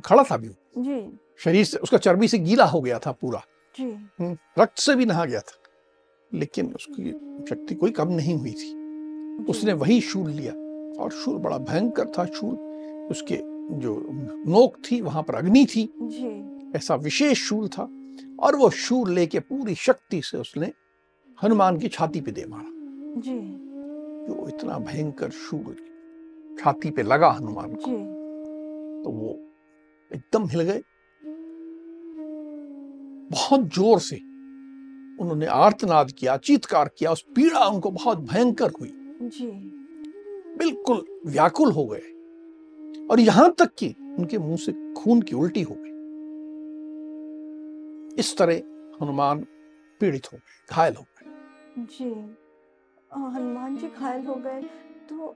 खड़ा 0.05 0.24
था 0.24 0.38
भी 0.38 0.50
जी। 0.77 1.19
शरीर 1.38 1.65
से 1.65 1.77
उसका 1.77 1.98
चर्बी 1.98 2.27
से 2.27 2.38
गीला 2.38 2.65
हो 2.65 2.81
गया 2.81 3.00
था 3.00 3.12
पूरा। 3.12 3.41
जी। 3.75 3.84
हम्म, 3.84 4.38
रक्त 4.60 4.77
से 4.77 4.96
भी 4.96 5.05
नहा 5.05 5.25
गया 5.25 5.39
था। 5.39 5.66
लेकिन 6.31 6.74
उसकी 6.74 7.12
शक्ति 7.50 7.75
कोई 7.75 7.91
कम 7.91 8.12
नहीं 8.12 8.36
हुई 8.36 8.51
थी। 8.53 9.46
उसने 9.46 9.74
वही 9.74 10.00
शूल 10.01 10.29
लिया 10.29 10.53
और 11.03 11.12
शूल 11.13 11.38
बड़ा 11.38 11.57
भयंकर 11.57 12.12
था 12.17 12.25
शूल। 12.25 12.55
उसके 13.12 13.38
जो 13.79 13.96
नोक 14.48 14.77
थी 14.81 15.00
वहाँ 15.01 15.24
पर 15.24 15.36
अग्नि 15.36 15.65
थी। 15.65 15.84
ऐसा 16.75 16.96
विशेष 16.96 17.43
शूल 17.43 17.67
था 17.67 17.89
और 18.39 18.55
वो 18.55 18.69
शूल 18.69 19.12
लेके 19.12 19.39
पूरी 19.39 19.75
शक्ति 19.75 20.22
से 20.22 20.38
उसने 20.38 20.72
हनुमान 21.39 21.77
की 21.79 21.88
छाती 21.88 22.22
पे 22.22 22.31
दे 22.31 22.46
मारा। 22.46 23.22
जी। 23.22 23.39
जो 24.27 24.48
इतना 24.48 24.77
भयंकर 24.79 25.29
शूल 25.29 25.75
छाती 26.60 26.91
पे 26.91 27.03
लगा 27.03 27.29
हनुमान 27.29 27.74
को। 27.75 27.91
तो 29.03 29.12
वो 29.12 29.29
एकदम 30.12 30.48
हिल 30.48 30.62
गए। 30.62 30.81
बहुत 33.31 33.62
ज़ोर 33.75 34.00
से 34.00 34.19
उन्होंने 35.19 35.45
आर्तनाद 35.45 36.12
किया 36.12 36.38
चीत्कार 36.38 36.89
किया 36.97 37.12
उस 37.12 37.21
पीड़ा 37.36 37.65
उनको 37.65 37.91
बहुत 37.91 38.19
भयंकर 38.19 38.71
हुई। 38.71 38.91
जी। 39.24 39.50
बिल्कुल 40.57 41.05
व्याकुल 41.25 41.71
हो 41.71 41.86
गए। 41.86 43.05
और 43.07 43.19
यहाँ 43.19 43.50
तक 43.59 43.74
कि 43.77 43.88
उनके 44.19 44.38
मुँह 44.38 44.57
से 44.57 44.71
खून 44.93 45.21
की 45.21 45.36
उल्टी 45.36 45.62
हो 45.62 45.75
गई। 45.77 45.95
इस 48.19 48.38
तरह 48.38 48.55
हनुमान 49.01 49.45
पीड़ित 50.01 50.25
हो 50.33 50.38
गए 50.38 50.75
घायल 50.75 50.95
हो 50.95 51.03
गए। 51.03 51.86
जी। 51.86 52.09
हनुमान 53.12 53.77
जी 53.77 53.88
घायल 53.88 54.25
हो 54.25 54.36
गए 54.36 54.62
तो 55.09 55.27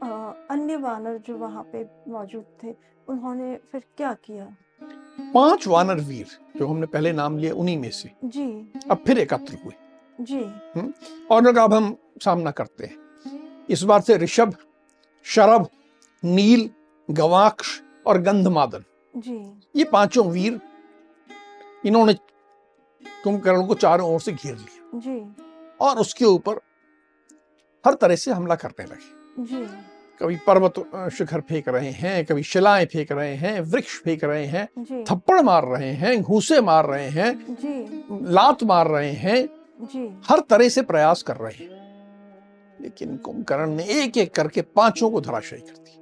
अन्य 0.52 0.76
वानर 0.78 1.18
जो 1.18 1.36
वहाँ 1.38 1.64
पे 1.64 1.84
मौजूद 2.12 2.46
थे 2.64 2.76
उन्होंने 3.08 3.56
फिर 3.72 3.84
क्या 3.98 4.14
किया? 4.14 4.46
पाँच 5.20 5.68
वानर 5.68 6.00
वीर 6.00 6.28
जो 6.58 6.68
हमने 6.68 6.86
पहले 6.86 7.12
नाम 7.12 7.38
लिए 7.38 7.52
उन्हीं 7.52 7.78
में 7.78 7.90
से। 7.92 8.12
जी। 8.26 8.46
अब 8.92 9.04
फिर 9.08 9.20
एकत्र 9.20 9.58
हुए। 9.66 9.74
जी। 10.22 10.40
और 11.32 11.58
अब 11.58 11.74
हम 11.74 11.96
सामना 12.24 12.52
करते 12.52 12.86
हैं 12.86 13.66
इस 13.70 13.84
बार 13.84 14.02
से 14.02 14.18
ऋषभ 14.18 14.56
शरभ 15.26 15.68
नील 16.24 16.70
गवाक्ष 17.10 17.80
और 18.08 18.22
गंधमादन। 18.22 18.84
जी। 19.16 19.38
ये 19.76 19.84
पाँचों 19.84 20.26
वीर 20.32 20.60
इन्होंने 21.86 22.14
कुंभकर्ण 23.24 23.66
को 23.68 23.74
चारों 23.74 24.14
ओर 24.14 24.22
से 24.22 24.32
घेर 24.32 24.56
लिया। 24.56 25.00
जी। 25.00 25.36
और 25.82 25.98
उसके 25.98 26.26
ऊपर 26.26 26.60
हर 27.86 27.94
तरह 27.94 28.16
से 28.16 28.32
हमला 28.32 28.56
करने 28.56 28.86
लगे। 28.86 29.44
जी। 29.44 29.66
कभी 30.22 30.36
पर्वत 30.48 30.74
शिखर 31.14 31.42
फेंक 31.42 31.70
रहे 31.70 31.92
हैं 31.92 32.26
कभी 32.26 32.44
शिलाएँ 32.44 32.86
फेंक 32.86 33.12
रहे 33.12 33.36
हैं 33.36 33.60
वृक्ष 33.62 34.00
फेंक 34.02 34.24
रहे 34.24 34.46
हैं 34.46 34.66
थप्पड़ 35.04 35.42
मार 35.42 35.66
रहे 35.66 35.92
हैं 35.92 36.22
घूसे 36.22 36.62
मार 36.62 36.86
रहे 36.86 37.08
हैं 37.10 38.26
लात 38.32 38.64
मार 38.64 38.88
रहे 38.88 39.12
हैं 39.12 39.44
हर 40.30 40.40
तरह 40.50 40.70
से 40.70 40.82
प्रयास 40.82 41.22
कर 41.24 41.36
रहे 41.36 41.64
हैं। 41.64 41.80
लेकिन 42.82 43.16
कुंभकर्ण 43.18 43.76
ने 43.76 43.84
एक 44.04 44.18
एक 44.18 44.34
करके 44.36 44.62
पाँचों 44.62 45.10
को 45.12 45.22
धराशायी 45.22 45.62
कर 45.62 45.78
दी। 45.78 45.98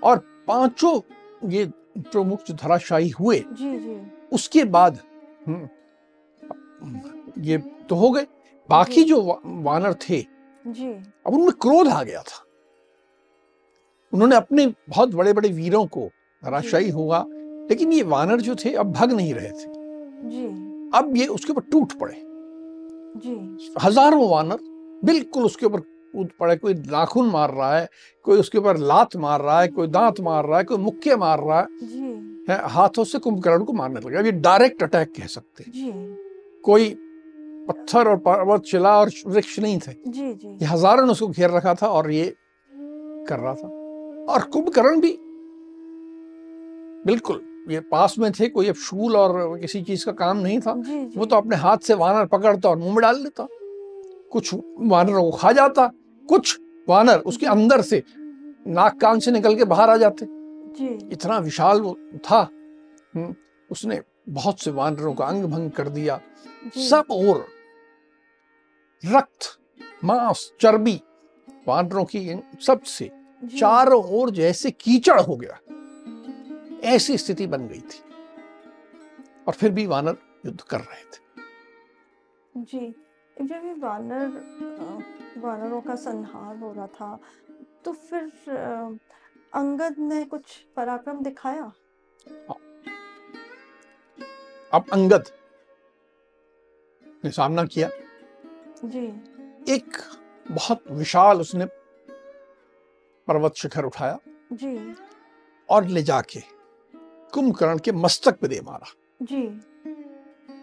और 0.00 0.18
पाँचों 0.46 1.00
ये 1.50 1.64
प्रमुख 1.98 2.44
जो 2.46 2.54
धराशायी 2.54 3.08
हुए 3.10 3.38
जी 3.38 3.78
जी। 3.78 3.96
उसके 4.32 4.64
बाद 4.64 4.98
हम्म, 5.48 5.68
ये 7.38 7.58
तो 7.88 7.94
हो 7.94 8.10
गए। 8.10 8.26
बाकी 8.68 9.02
जो। 9.04 9.40
वानर 9.44 9.94
थे 9.94 10.20
जी। 10.66 10.90
अब 11.26 11.34
उनमें 11.34 11.52
क्रोध 11.52 11.88
आ 11.88 12.02
गया 12.02 12.22
था। 12.22 12.44
उन्होंने 14.12 14.36
अपने 14.36 14.66
बहुत 14.66 15.14
बड़े 15.14 15.32
बड़े 15.32 15.48
वीरों 15.50 15.84
को 15.88 16.08
धराशायी 16.42 16.90
हुआ 16.90 17.24
लेकिन 17.70 17.92
ये 17.92 18.02
वानर 18.04 18.40
जो 18.40 18.54
थे 18.54 18.72
अब 18.74 18.92
भग 18.92 19.12
नहीं 19.12 19.34
रहे 19.34 19.50
थे। 19.50 19.68
जी। 20.28 20.46
अब 20.94 21.16
ये 21.16 21.26
उसके 21.28 21.52
ऊपर 21.52 21.62
टूट 21.72 21.92
पड़े। 21.92 22.14
जी। 23.16 23.34
हज़ारों 23.82 24.28
वानर 24.30 24.58
बिल्कुल 25.02 25.44
उसके 25.44 25.66
ऊपर 25.66 25.80
कूद 25.80 26.30
पड़े 26.40 26.56
कोई 26.56 26.74
नाखून 26.74 27.28
मार 27.30 27.50
रहा 27.50 27.76
है 27.76 27.88
कोई 28.24 28.38
उसके 28.38 28.58
ऊपर 28.58 28.76
लात 28.78 29.16
मार 29.16 29.40
रहा 29.40 29.60
है 29.60 29.68
कोई 29.68 29.86
दांत 29.88 30.20
मार 30.20 30.46
रहा 30.46 30.58
है 30.58 30.64
कोई 30.64 30.78
मुक्के 30.78 31.16
मार 31.16 31.40
रहा 31.40 31.58
है, 31.60 31.66
जी। 31.82 32.44
है 32.48 32.58
हाथों 32.68 33.04
से 33.04 33.18
कुंभकर्ण 33.18 33.64
को 33.64 33.72
मारने 33.72 34.00
लगा। 34.00 34.20
ये 34.20 34.32
डायरेक्ट 34.32 34.82
अटैक 34.82 35.12
कह 35.16 35.26
सकते 35.28 35.64
हैं। 35.64 35.72
जी। 35.72 35.92
कोई 36.64 36.94
पत्थर 37.68 38.08
और 38.08 38.16
पर्वत 38.18 38.64
शिला 38.66 38.98
और 39.00 39.10
वृक्ष 39.26 39.58
नहीं 39.58 39.78
थे। 39.78 39.92
जी 40.06 40.32
जी। 40.34 40.48
ये 40.48 40.66
हज़ारों 40.66 41.04
ने 41.06 41.12
उसको 41.12 41.28
घेर 41.28 41.50
रखा 41.50 41.74
था 41.74 41.88
और 41.88 42.10
ये 42.10 42.34
कर 43.28 43.38
रहा 43.38 43.54
था। 43.54 43.68
और 44.30 44.42
कुंभकर्ण 44.44 45.00
भी। 45.00 45.16
बिल्कुल 47.06 47.40
ये 47.70 47.80
पास 47.80 48.14
में 48.18 48.30
थे 48.32 48.48
कोई 48.48 48.68
अब 48.68 48.74
शूल 48.74 49.16
और 49.16 49.58
किसी 49.58 49.82
चीज़ 49.82 50.04
का 50.06 50.12
काम 50.12 50.36
नहीं 50.36 50.60
था। 50.60 50.74
जी 50.76 51.04
जी। 51.04 51.18
वो 51.18 51.26
तो 51.26 51.36
अपने 51.36 51.56
हाथ 51.56 51.78
से 51.78 51.94
वानर 51.94 52.26
पकड़ता 52.26 52.68
और 52.68 52.76
मुँह 52.78 52.92
में 52.94 53.00
डाल 53.02 53.22
लेता 53.22 53.46
कुछ 54.32 54.54
वानरों 54.80 55.22
को 55.22 55.36
खा 55.36 55.52
जाता 55.52 55.90
कुछ 56.28 56.58
वानर 56.88 57.18
उसके 57.26 57.46
अंदर 57.46 57.82
से 57.82 58.02
नाक 58.66 59.00
कान 59.00 59.18
से 59.18 59.30
निकल 59.30 59.54
के 59.56 59.64
बाहर 59.64 59.90
आ 59.90 59.96
जाते। 59.96 60.26
जी। 60.26 60.86
इतना 61.12 61.38
विशाल 61.38 61.80
वो 61.80 61.96
था। 62.30 62.40
हम्म, 63.16 63.34
उसने 63.70 64.00
बहुत 64.28 64.60
से 64.60 64.70
वानरों 64.70 65.14
का 65.14 65.24
अंग 65.24 65.44
भंग 65.44 65.70
कर 65.70 65.88
दिया। 65.88 66.20
सब 66.76 67.04
और 67.10 67.46
रक्त 69.02 69.58
मांस 70.04 70.50
चर्बी 70.60 71.00
वानरों 71.68 72.04
की 72.04 72.18
इन 72.30 72.42
सबसे 72.66 73.10
चारों 73.42 74.02
ओर 74.12 74.30
जैसे 74.30 74.70
कीचड़ 74.70 75.20
हो 75.20 75.36
गया। 75.36 75.58
ऐसी 76.90 77.16
स्थिति 77.18 77.46
बन 77.46 77.66
गई 77.68 77.80
थी। 77.80 78.02
और 79.48 79.54
फिर 79.54 79.70
भी 79.70 79.86
वानर 79.86 80.16
युद्ध 80.46 80.60
कर 80.60 80.80
रहे 80.80 81.04
थे। 81.04 81.18
जी 82.56 82.94
जब 83.36 83.64
ये 83.64 83.74
वानर 83.74 84.28
वानरों 85.38 85.80
का 85.80 85.94
संहार 85.94 86.56
हो 86.56 86.72
रहा 86.72 86.86
था 86.86 87.18
तो 87.84 87.92
फिर 87.92 88.24
अंगद 89.54 89.98
ने 89.98 90.24
कुछ 90.24 90.56
पराक्रम 90.76 91.22
दिखाया? 91.22 91.72
अब 94.72 94.84
अंगद 94.92 95.24
ने 97.24 97.30
सामना 97.30 97.64
किया। 97.64 97.88
जी। 98.84 99.06
एक 99.68 99.96
बहुत 100.50 100.84
विशाल 100.90 101.40
उसने 101.40 101.66
पर्वत 103.30 103.54
शिखर 103.54 103.84
उठाया 103.84 104.18
जी। 104.52 104.94
और 105.68 105.84
ले 105.86 106.02
जाके 106.02 106.40
कुंभकर्ण 107.34 107.78
के 107.78 107.92
मस्तक 107.92 108.38
पे 108.40 108.48
दे 108.48 108.60
मारा। 108.64 108.86
जी। 109.22 109.60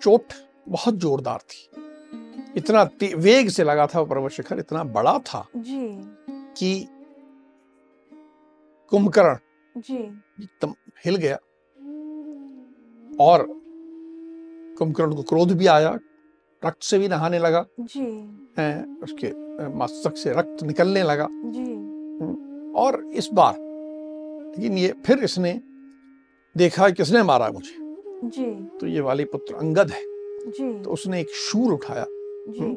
चोट 0.01 0.33
बहुत 0.69 0.93
जोरदार 0.93 1.39
थी। 1.39 1.69
इतना 2.57 2.89
वेग 3.15 3.50
से 3.50 3.63
लगा 3.63 3.88
था 3.88 4.00
वो 4.00 4.05
पर्वत 4.05 4.31
शिखर 4.31 4.59
इतना 4.59 4.83
बड़ा 4.83 5.19
था 5.19 5.47
जी। 5.57 6.01
कि 6.29 6.88
कुंभकर्ण 8.91 9.38
जी। 9.81 9.97
एकदम 10.43 10.74
हिल 11.05 11.15
गया 11.15 11.36
और 13.25 13.45
कुंभकर्ण 14.77 15.15
को 15.15 15.24
क्रोध 15.24 15.51
भी 15.57 15.67
आया 15.67 16.00
रक्त 16.65 16.83
से 16.83 17.00
भी 17.00 17.07
नहाने 17.07 17.39
लगा। 17.39 17.65
जी। 17.79 18.05
है 18.57 18.83
उसके 19.03 19.31
मस्तक 19.77 20.17
से 20.17 20.33
रक्त 20.33 20.63
निकलने 20.63 21.03
लगा। 21.03 21.27
जी। 21.31 21.97
और 22.77 23.03
इस 23.13 23.29
बार 23.34 23.55
लेकिन 24.57 24.77
ये 24.77 24.93
फिर 25.05 25.17
इसने 25.17 25.62
देखा 26.55 26.89
किसने 26.89 27.24
मारा 27.24 27.50
मुझे। 27.50 27.75
जी। 28.24 28.77
तो 28.77 28.88
ये 28.88 29.00
वाली 29.00 29.25
पुत्र 29.25 29.55
अंगद 29.55 29.91
है। 29.91 30.01
जी। 30.51 30.81
तो 30.81 30.91
उसने 30.91 31.22
एक 31.22 31.29
शूल 31.29 31.74
उठाया। 31.74 32.05
जी। 32.50 32.74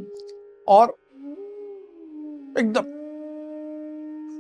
और 0.69 0.97
एकदम 2.59 2.83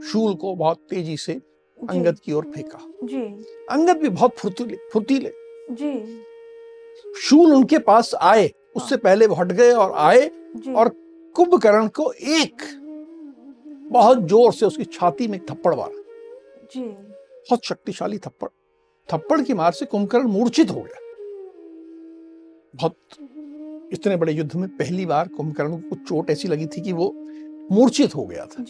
शूल 0.02 0.34
को 0.34 0.54
बहुत 0.54 0.78
तेज़ी 0.90 1.16
से 1.16 1.32
अंगद 1.78 2.18
की 2.18 2.32
ओर 2.32 2.44
फेंका। 2.44 2.78
जी। 3.04 3.22
अंगद 3.70 3.96
भी 3.96 4.08
बहुत 4.08 4.34
फुर्तीले 4.36 4.76
फुर्तीले। 4.92 5.32
जी। 5.70 6.22
शूल 7.20 7.52
उनके 7.52 7.78
पास 7.78 8.14
आए। 8.14 8.50
उससे 8.76 8.96
पहले 8.96 9.26
वो 9.26 9.34
हट 9.34 9.52
गए 9.52 9.70
और 9.72 9.92
आए 9.92 10.26
और 10.76 10.88
कुंभकर्ण 11.36 11.88
को 11.88 12.12
एक 12.12 12.62
बहुत 13.90 14.18
ज़ोर 14.28 14.52
से 14.52 14.66
उसकी 14.66 14.84
छाती 14.84 15.28
में 15.28 15.38
थप्पड़ 15.46 15.74
मारा। 15.74 16.02
जी। 16.74 16.82
बहुत 16.82 17.64
शक्तिशाली 17.64 18.18
थप्पड़। 18.18 18.48
थप्पड़ 19.08 19.40
की 19.40 19.54
मार 19.54 19.72
से 19.72 19.86
कुंभकर्ण 19.86 20.28
मूर्छित 20.28 20.70
हो 20.70 20.80
गया। 20.80 20.98
बहुत 22.74 22.96
इतने 23.92 24.16
बड़े 24.16 24.32
युद्ध 24.32 24.54
में 24.54 24.68
पहली 24.68 25.06
बार 25.06 25.28
कुंभकर्ण 25.28 25.76
को 25.80 25.96
चोट 25.98 26.30
ऐसी 26.30 26.48
लगी 26.48 26.66
थी 26.66 26.80
कि 26.80 26.92
वो 26.92 27.12
मूर्छित 27.72 28.14
हो 28.16 28.24
गया 28.26 28.46
था। 28.46 28.64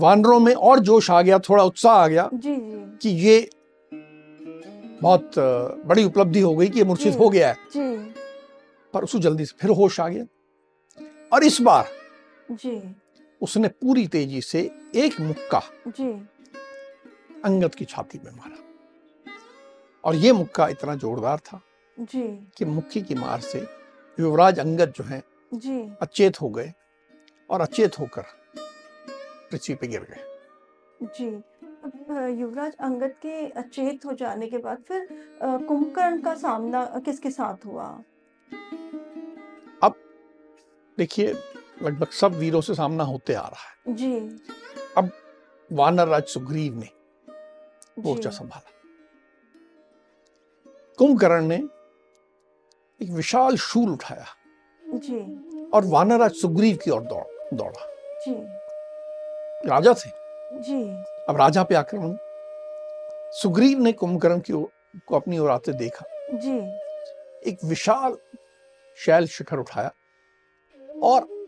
वानरों 0.00 0.38
में 0.40 0.54
और 0.54 0.78
जोश 0.80 1.10
आ 1.10 1.20
गया 1.22 1.38
थोड़ा 1.38 1.64
उत्साह 1.64 1.94
आ 1.94 2.06
गया 2.08 2.28
जी 2.34 2.54
जी। 2.56 2.98
कि 3.02 3.08
ये 3.18 3.50
बहुत 5.02 5.30
बड़ी 5.86 6.04
उपलब्धि 6.04 6.40
हो 6.40 6.54
गई 6.56 6.68
कि 6.68 6.78
ये 6.78 6.84
मूर्छित 6.84 7.18
हो 7.18 7.28
गया 7.28 7.48
है। 7.48 7.54
जी। 7.74 7.96
पर 8.94 9.04
उसको 9.04 9.18
जल्दी 9.18 9.44
से 9.44 9.56
फिर 9.60 9.70
होश 9.70 10.00
आ 10.00 10.08
गया। 10.08 10.24
और 11.32 11.44
इस 11.44 11.60
बार 11.60 11.88
जी। 12.50 12.76
उसने 13.42 13.68
पूरी 13.68 14.06
तेज़ी 14.08 14.40
से 14.40 14.60
एक 14.94 15.20
मुक्का 15.20 15.62
जी। 15.88 16.12
अंगद 17.44 17.74
की 17.74 17.84
छाती 17.84 18.20
में 18.24 18.32
मारा। 18.32 18.56
और 20.04 20.14
ये 20.14 20.32
मुक्का 20.32 20.68
इतना 20.68 20.94
जोरदार 20.94 21.38
था 21.38 21.60
जी। 22.00 22.22
कि 22.56 22.64
मुक्की 22.64 23.02
की 23.02 23.14
मार 23.14 23.40
से 23.40 23.66
युवराज 24.20 24.58
अंगद 24.58 24.92
जो 24.96 25.04
हैं 25.04 25.22
जी। 25.54 25.80
अचेत 26.02 26.40
हो 26.40 26.48
गए 26.48 26.72
और 27.50 27.60
अचेत 27.60 27.98
होकर 27.98 28.22
पृथ्वी 29.50 29.74
पे 29.74 29.86
गिर 29.86 30.00
गए। 30.00 30.24
जी। 31.02 31.42
युवराज 32.40 32.74
अंगद 32.80 33.14
के 33.22 33.46
अचेत 33.46 34.04
हो 34.06 34.12
जाने 34.12 34.46
के 34.46 34.58
बाद 34.58 34.82
फिर 34.88 35.08
कुंभकर्ण 35.42 36.20
का 36.22 36.34
सामना 36.34 36.84
किसके 37.04 37.30
साथ 37.30 37.66
हुआ? 37.66 37.86
अब 39.82 39.94
देखिए 40.98 41.32
लगभग 41.82 42.08
सब 42.08 42.32
वीरों 42.32 42.60
से 42.60 42.74
सामना 42.74 43.04
होते 43.04 43.34
आ 43.34 43.48
रहा 43.48 43.68
है। 43.68 43.94
जी। 43.94 44.40
अब 44.96 45.10
वानर 45.72 46.08
राज 46.08 46.24
सुग्रीव 46.24 46.74
ने 46.74 46.88
मोर्चा 47.98 48.30
संभाला। 48.30 48.70
कुंभकर्ण 50.98 51.44
ने 51.44 51.56
एक 53.02 53.10
विशाल 53.10 53.56
शूल 53.56 53.90
उठाया 53.90 54.24
जी। 54.84 55.20
और 55.74 55.84
वानरराज 55.84 56.32
सुग्रीव 56.32 56.76
की 56.76 56.90
ओर 56.90 57.00
दौड़ 57.00 57.56
दौड़ा। 57.56 57.86
जी। 58.18 58.34
राजा 59.68 59.94
थे। 59.94 60.10
जी। 60.60 61.04
अब 61.28 61.36
राजा 61.36 61.62
पे 61.62 61.74
आक्रमण। 61.74 62.16
सुग्रीव 63.32 63.78
ने 63.78 63.92
कुंभकर्ण 63.92 64.40
की 64.40 64.52
को 65.06 65.16
अपनी 65.16 65.38
ओर 65.38 65.50
आते 65.50 65.72
देखा। 65.72 66.04
जी। 66.32 66.58
एक 67.50 67.58
विशाल 67.64 68.16
शैल 68.96 69.26
शिखर 69.26 69.56
उठाया 69.56 69.92
और 71.02 71.39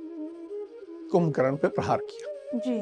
कुंभकर्ण 1.13 1.57
पे 1.57 1.69
प्रहार 1.69 1.99
किया। 2.11 2.59
जी। 2.59 2.79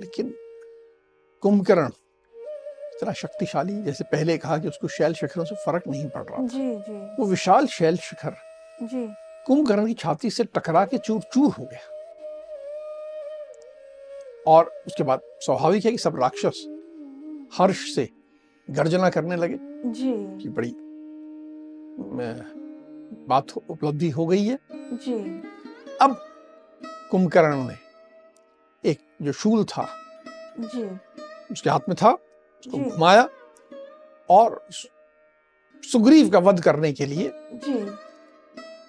लेकिन 0.00 0.34
कुंभकर्ण 1.42 1.88
इतना 2.96 3.12
शक्तिशाली 3.12 3.82
जैसे 3.82 4.04
पहले 4.04 4.36
कहा 4.38 4.58
कि 4.58 4.68
उसको 4.68 4.88
शैल 4.88 5.14
शिखरों 5.14 5.44
से 5.44 5.54
फ़र्क 5.54 5.82
नहीं 5.88 6.08
पड़ 6.08 6.22
रहा 6.22 6.46
जी 6.46 6.74
जी। 6.76 6.98
वो 7.18 7.26
विशाल 7.26 7.66
शैल 7.66 7.96
शिखर 7.96 8.34
जी। 8.82 9.06
कुंभकर्ण 9.46 9.86
की 9.86 9.94
छाती 9.94 10.30
से 10.30 10.44
टकरा 10.44 10.84
के 10.84 10.98
चूर 10.98 11.20
चूर 11.32 11.50
हो 11.50 11.64
गया। 11.64 11.90
और 14.46 14.72
उसके 14.86 15.02
बाद 15.02 15.20
स्वाभाविक 15.40 15.84
है 15.84 15.90
कि 15.90 15.98
सब 15.98 16.20
राक्षस 16.20 16.64
हर्ष 17.58 17.94
से 17.94 18.08
गर्जना 18.68 19.10
करने 19.10 19.36
लगे 19.36 19.58
जी। 19.92 20.12
कि 20.42 20.48
बड़ी 20.48 20.74
बात 23.28 23.56
उपलब्धि 23.70 24.10
हो 24.10 24.26
गई 24.26 24.44
है। 24.44 24.58
जी। 24.72 25.18
अब 26.04 26.16
कुंभकर्ण 27.10 27.68
ने 27.68 27.78
एक 28.84 28.98
जो 29.22 29.32
शूल 29.32 29.64
था 29.64 29.88
जी। 30.60 30.84
उसके 31.52 31.70
हाथ 31.70 31.80
में 31.88 31.96
था 32.02 32.10
उसको 32.10 32.78
घुमाया 32.78 33.28
और 34.30 34.68
सुग्रीव 35.82 36.30
का 36.30 36.38
वध 36.38 36.62
करने 36.62 36.92
के 36.92 37.06
लिए 37.06 37.30
जी। 37.34 37.90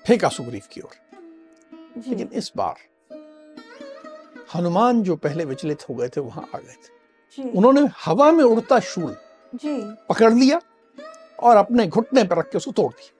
फेंका 0.07 0.29
सुग्रीव 0.29 0.61
की 0.71 0.81
ओर। 0.81 0.95
लेकिन 2.07 2.29
इस 2.33 2.51
बार 2.57 2.75
हनुमान 4.55 5.03
जो 5.03 5.15
पहले 5.15 5.45
विचलित 5.45 5.89
हो 5.89 5.95
गए 5.95 6.07
थे 6.07 6.21
वहाँ 6.21 6.49
आ 6.55 6.57
गए 6.57 6.73
थे। 6.73 7.49
उन्होंने 7.49 7.81
हवा 8.05 8.31
में 8.31 8.43
उड़ता 8.43 8.79
शूल 8.79 9.15
जी। 9.55 9.77
पकड़ 10.09 10.33
लिया 10.33 10.61
और 11.39 11.57
अपने 11.57 11.87
घुटने 11.87 12.23
पर 12.23 12.37
रख 12.37 12.51
के 12.51 12.57
उसको 12.57 12.71
तोड़ 12.71 12.93
दिया। 12.93 13.14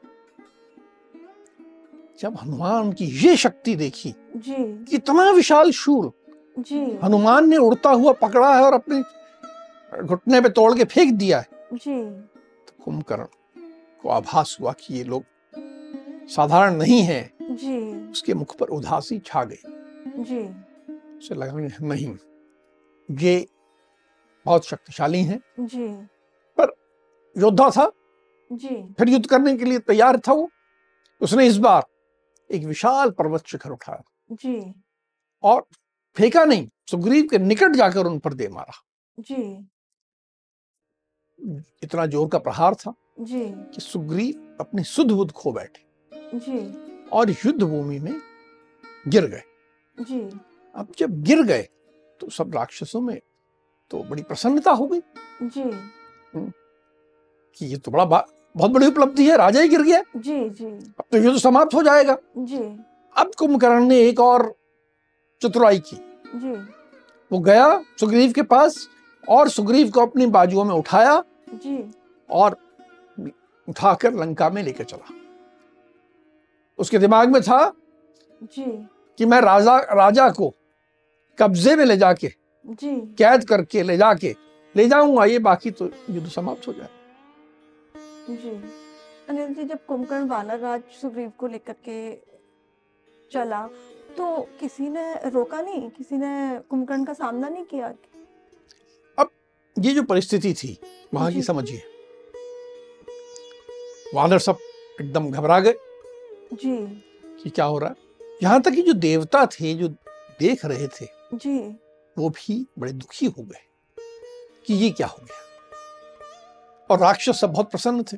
जब 2.20 2.38
हनुमान 2.44 2.94
की 2.94 3.06
ये 3.06 3.36
शक्ति 3.36 3.76
देखी 3.76 4.16
जी। 4.36 4.86
कितना 4.86 5.32
विशाल 5.32 5.72
शूर। 5.72 6.12
जी। 6.60 7.00
हनुमान 7.04 7.50
ने 7.50 7.58
उड़ता 7.58 7.90
हुआ 7.90 8.14
पकड़ा 8.14 8.56
है 8.56 8.64
और 8.64 8.74
अपने 8.74 9.04
घुटने 10.04 10.42
पे 10.42 10.50
तोड़ 10.50 10.78
के 10.78 10.84
फेंक 10.84 11.14
दिया 11.14 11.40
है। 11.40 11.48
जी। 11.74 12.06
तो 12.68 12.84
कुंभकर्ण 12.86 13.26
को 14.02 14.10
आभास 14.10 14.58
हुआ 14.62 14.72
कि 14.72 14.94
ये 14.94 15.04
लोग 15.04 15.24
साधारण 16.28 16.76
नहीं 16.76 17.02
है। 17.02 17.32
जी। 17.42 18.10
उसके 18.12 18.34
मुख 18.34 18.58
पर 18.58 18.66
उदासी 18.66 19.20
छा 19.20 19.44
गई। 19.44 19.62
जी। 20.08 20.50
उसे 21.18 21.36
लगा 21.36 21.54
नहीं 21.82 22.18
ये 23.12 23.48
बहुत 24.46 24.66
शक्तिशाली 24.66 25.24
हैं। 25.24 25.42
जी। 25.60 25.88
पर 26.60 26.76
योद्धा 27.38 27.70
था। 27.70 27.92
जी। 28.54 28.96
फिर 29.00 29.10
युद्ध 29.10 29.26
करने 29.26 29.58
के 29.58 29.66
लिए 29.66 29.80
तैयार 29.80 30.18
था 30.18 30.34
वो। 30.34 30.50
उसने 31.22 31.48
इस 31.48 31.58
बार 31.58 31.86
एक 32.52 32.64
विशाल 32.64 33.12
पर्वत 33.12 33.46
शिखर 33.48 33.70
उठाया 33.70 34.04
जी। 34.32 34.84
और 35.44 35.68
फेंका 36.16 36.46
नहीं 36.46 36.70
सुग्रीव 36.92 37.28
के 37.32 37.38
निकट 37.38 37.72
जाकर 37.72 38.06
उन 38.06 38.20
पर 38.20 38.34
दे 38.34 38.48
मारा। 38.48 38.74
जी। 39.20 39.68
इतना 41.84 42.06
ज़ोर 42.06 42.28
का 42.28 42.38
प्रहार 42.38 42.76
था 42.76 42.94
जी। 43.20 43.46
कि 43.50 43.82
सुग्रीव 43.82 44.58
अपनी 44.60 44.84
सुध 44.84 45.12
बुध 45.12 45.32
खो 45.32 45.52
बैठे 45.52 45.86
जी। 46.40 46.86
और 47.08 47.30
युद्ध 47.30 47.64
भूमि 47.64 48.00
में 48.00 48.22
गिर 49.08 49.26
गए। 49.26 49.44
जी। 50.00 50.40
अब 50.76 50.94
जब 50.98 51.24
गिर 51.24 51.44
गए 51.44 51.70
तो 52.20 52.30
सब 52.30 52.56
राक्षसों 52.56 53.02
में 53.02 53.22
तो 53.90 54.04
बड़ी 54.04 54.24
प्रसन्नता 54.24 54.72
हो 54.72 54.88
गई। 54.88 55.00
जी। 55.44 55.90
कि 57.56 57.66
ये 57.66 57.78
तो 57.78 57.92
बड़ा 57.92 58.06
बा- 58.06 58.35
बहुत 58.56 58.72
बड़ी 58.72 58.88
उपलब्धि 58.88 59.30
है 59.30 59.38
राजा 59.38 59.62
ही 59.62 59.70
गिर 59.70 59.82
गया। 59.82 60.02
जी 60.18 60.50
जी। 60.50 60.66
अब 60.66 61.04
तो 61.12 61.18
युद्ध 61.18 61.38
समाप्त 61.40 61.74
हो 61.74 61.84
जाएगा। 61.84 62.18
जी। 62.38 62.58
अब 63.18 63.32
कुंभकर्ण 63.40 63.86
ने 63.86 64.00
एक 64.00 64.20
और 64.20 64.54
चतुराई 65.42 65.80
की। 65.80 65.96
जी। 66.36 66.52
वो 67.32 67.40
गया 67.40 67.82
सुग्रीव 68.00 68.32
के 68.32 68.42
पास 68.42 68.88
और 69.30 69.50
सुग्रीव 69.50 69.90
को 69.90 70.02
अपनी 70.02 70.26
बाजुओं 70.28 70.64
में 70.64 70.76
उठाया 70.76 71.24
जी। 71.54 71.92
और 72.30 72.58
उठाकर 73.68 74.14
लंका 74.14 74.50
में 74.50 74.64
लेकर 74.64 74.84
चला। 74.84 75.14
उसके 76.80 77.00
दिमाग 77.00 77.30
में 77.30 77.42
था 77.42 77.72
जी। 78.44 78.66
कि 79.18 79.26
मैं 79.26 79.42
राजा 79.42 79.78
राजा 79.78 80.30
को 80.30 80.54
कब्जे 81.40 81.76
में 81.76 81.86
ले 81.86 81.98
जाके 81.98 82.32
जी। 82.66 82.96
कैद 83.18 83.44
करके 83.44 83.84
ले 83.84 83.98
जाके 83.98 84.36
ले 84.76 84.88
जाऊँगा 84.88 85.26
ये 85.26 85.40
बाकी 85.40 85.72
तो 85.72 85.90
युद्ध 86.10 86.28
समाप्त 86.28 86.68
हो 86.68 86.74
जाए 86.74 86.90
जी। 88.30 88.50
अनिल 89.30 89.54
जी 89.54 89.64
जब 89.64 89.86
कुंभकर्ण 89.86 90.28
वानर 90.28 90.60
राज 90.60 90.84
सुग्रीव 91.02 91.32
को 91.38 91.48
लेकर 91.48 91.76
के 91.90 92.16
चला 93.32 93.68
तो 94.18 94.42
किसी 94.60 94.90
ने 94.90 95.30
रोका 95.30 95.62
नहीं? 95.62 95.90
किसी 95.90 96.18
ने 96.18 96.60
कुंभकर्ण 96.70 97.06
का 97.06 97.14
सामना 97.14 97.50
नहीं 97.50 97.64
किया? 97.64 97.94
अब 99.20 99.30
ये 99.80 99.94
जो 99.94 100.04
परिस्थिति 100.04 100.54
थी 100.54 100.82
वहाँ 101.14 101.34
की 101.34 101.42
समझिए। 101.42 101.82
वानर 104.16 104.40
सब 104.40 104.58
एकदम 105.02 105.32
घबरा 105.32 105.60
गए। 105.60 105.74
जी। 106.54 106.86
कि 107.44 107.50
क्या 107.50 107.66
हो 107.66 107.80
रहा? 107.80 107.90
है 107.90 107.96
यहाँ 108.44 108.62
तक 108.62 108.72
कि 108.72 108.82
जो 108.82 108.94
देवता 108.94 109.46
थे 109.46 109.74
जो 109.74 109.88
देख 110.40 110.66
रहे 110.66 110.88
थे 110.88 111.08
जी। 111.34 111.76
वो 112.18 112.30
भी 112.30 112.68
बड़े 112.80 112.92
दुखी 112.92 113.26
हो 113.26 113.44
गए। 113.44 113.62
कि 114.66 114.74
ये 114.74 114.90
क्या 114.90 115.08
हो 115.08 115.18
गया? 115.24 115.45
और 116.90 117.00
राक्षस 117.00 117.40
सब 117.40 117.52
बहुत 117.52 117.72
प्रसन्न 117.72 118.04
थे। 118.04 118.18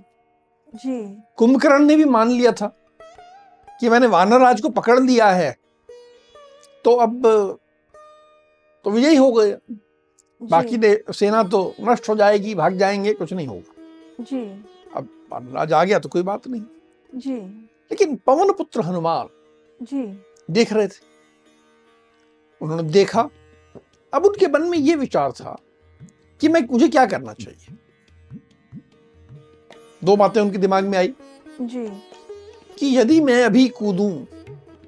जी। 0.76 1.24
कुंभकर्ण 1.36 1.86
ने 1.86 1.96
भी 1.96 2.06
मान 2.06 2.30
लिया 2.30 2.52
था 2.52 2.68
कि 3.80 3.90
मैंने 3.90 4.08
वानर 4.08 4.40
राज 4.40 4.62
को 4.62 4.70
पकड़ 4.70 5.00
लिया 5.00 5.30
है। 5.30 5.58
तो 6.84 6.96
अब 6.96 7.22
तो 8.84 8.92
विजयी 8.92 9.16
हो 9.16 9.32
गए 9.32 9.58
बाकी 10.42 10.80
सेना 11.14 11.44
तो 11.44 11.76
नष्ट 11.82 12.10
हो 12.10 12.16
जाएगी 12.16 12.56
भाग 12.56 12.78
जाएँगे 12.78 13.14
कुछ 13.14 13.34
नहीं 13.34 13.48
होगा। 13.48 14.24
जी। 14.24 14.66
अब 14.96 15.10
वानर 15.32 15.52
राज 15.52 15.74
आ 15.74 15.84
गया 15.84 16.00
तो 16.00 16.10
कोई 16.10 16.24
बात 16.24 16.48
नहीं। 16.48 16.62
जी। 17.16 17.36
लेकिन 17.92 18.16
पवन 18.16 18.54
पुत्र 18.54 18.82
हनुमान 18.82 19.28
जी। 19.84 20.24
देख 20.52 20.74
रहे 20.74 20.88
थे। 20.88 21.06
उन्होंने 22.62 22.84
देखा। 22.84 23.30
अब 24.14 24.26
उनके 24.26 24.48
मन 24.48 24.62
में 24.62 24.78
ये 24.78 24.96
विचार 24.96 25.32
था 25.32 25.60
कि 26.42 26.48
मैं 26.48 26.62
मुझे 26.72 26.88
क्या 26.88 27.06
करना 27.06 27.34
चाहिए? 27.34 27.78
दो 30.08 30.16
बातें 30.16 30.42
उनके 30.42 30.58
दिमाग 30.58 30.84
में 30.84 30.98
आई। 30.98 31.14
जी। 31.62 31.88
कि 32.80 32.98
यदि 32.98 33.20
मैं 33.22 33.44
अभी 33.44 33.68
कूदूं 33.68 34.12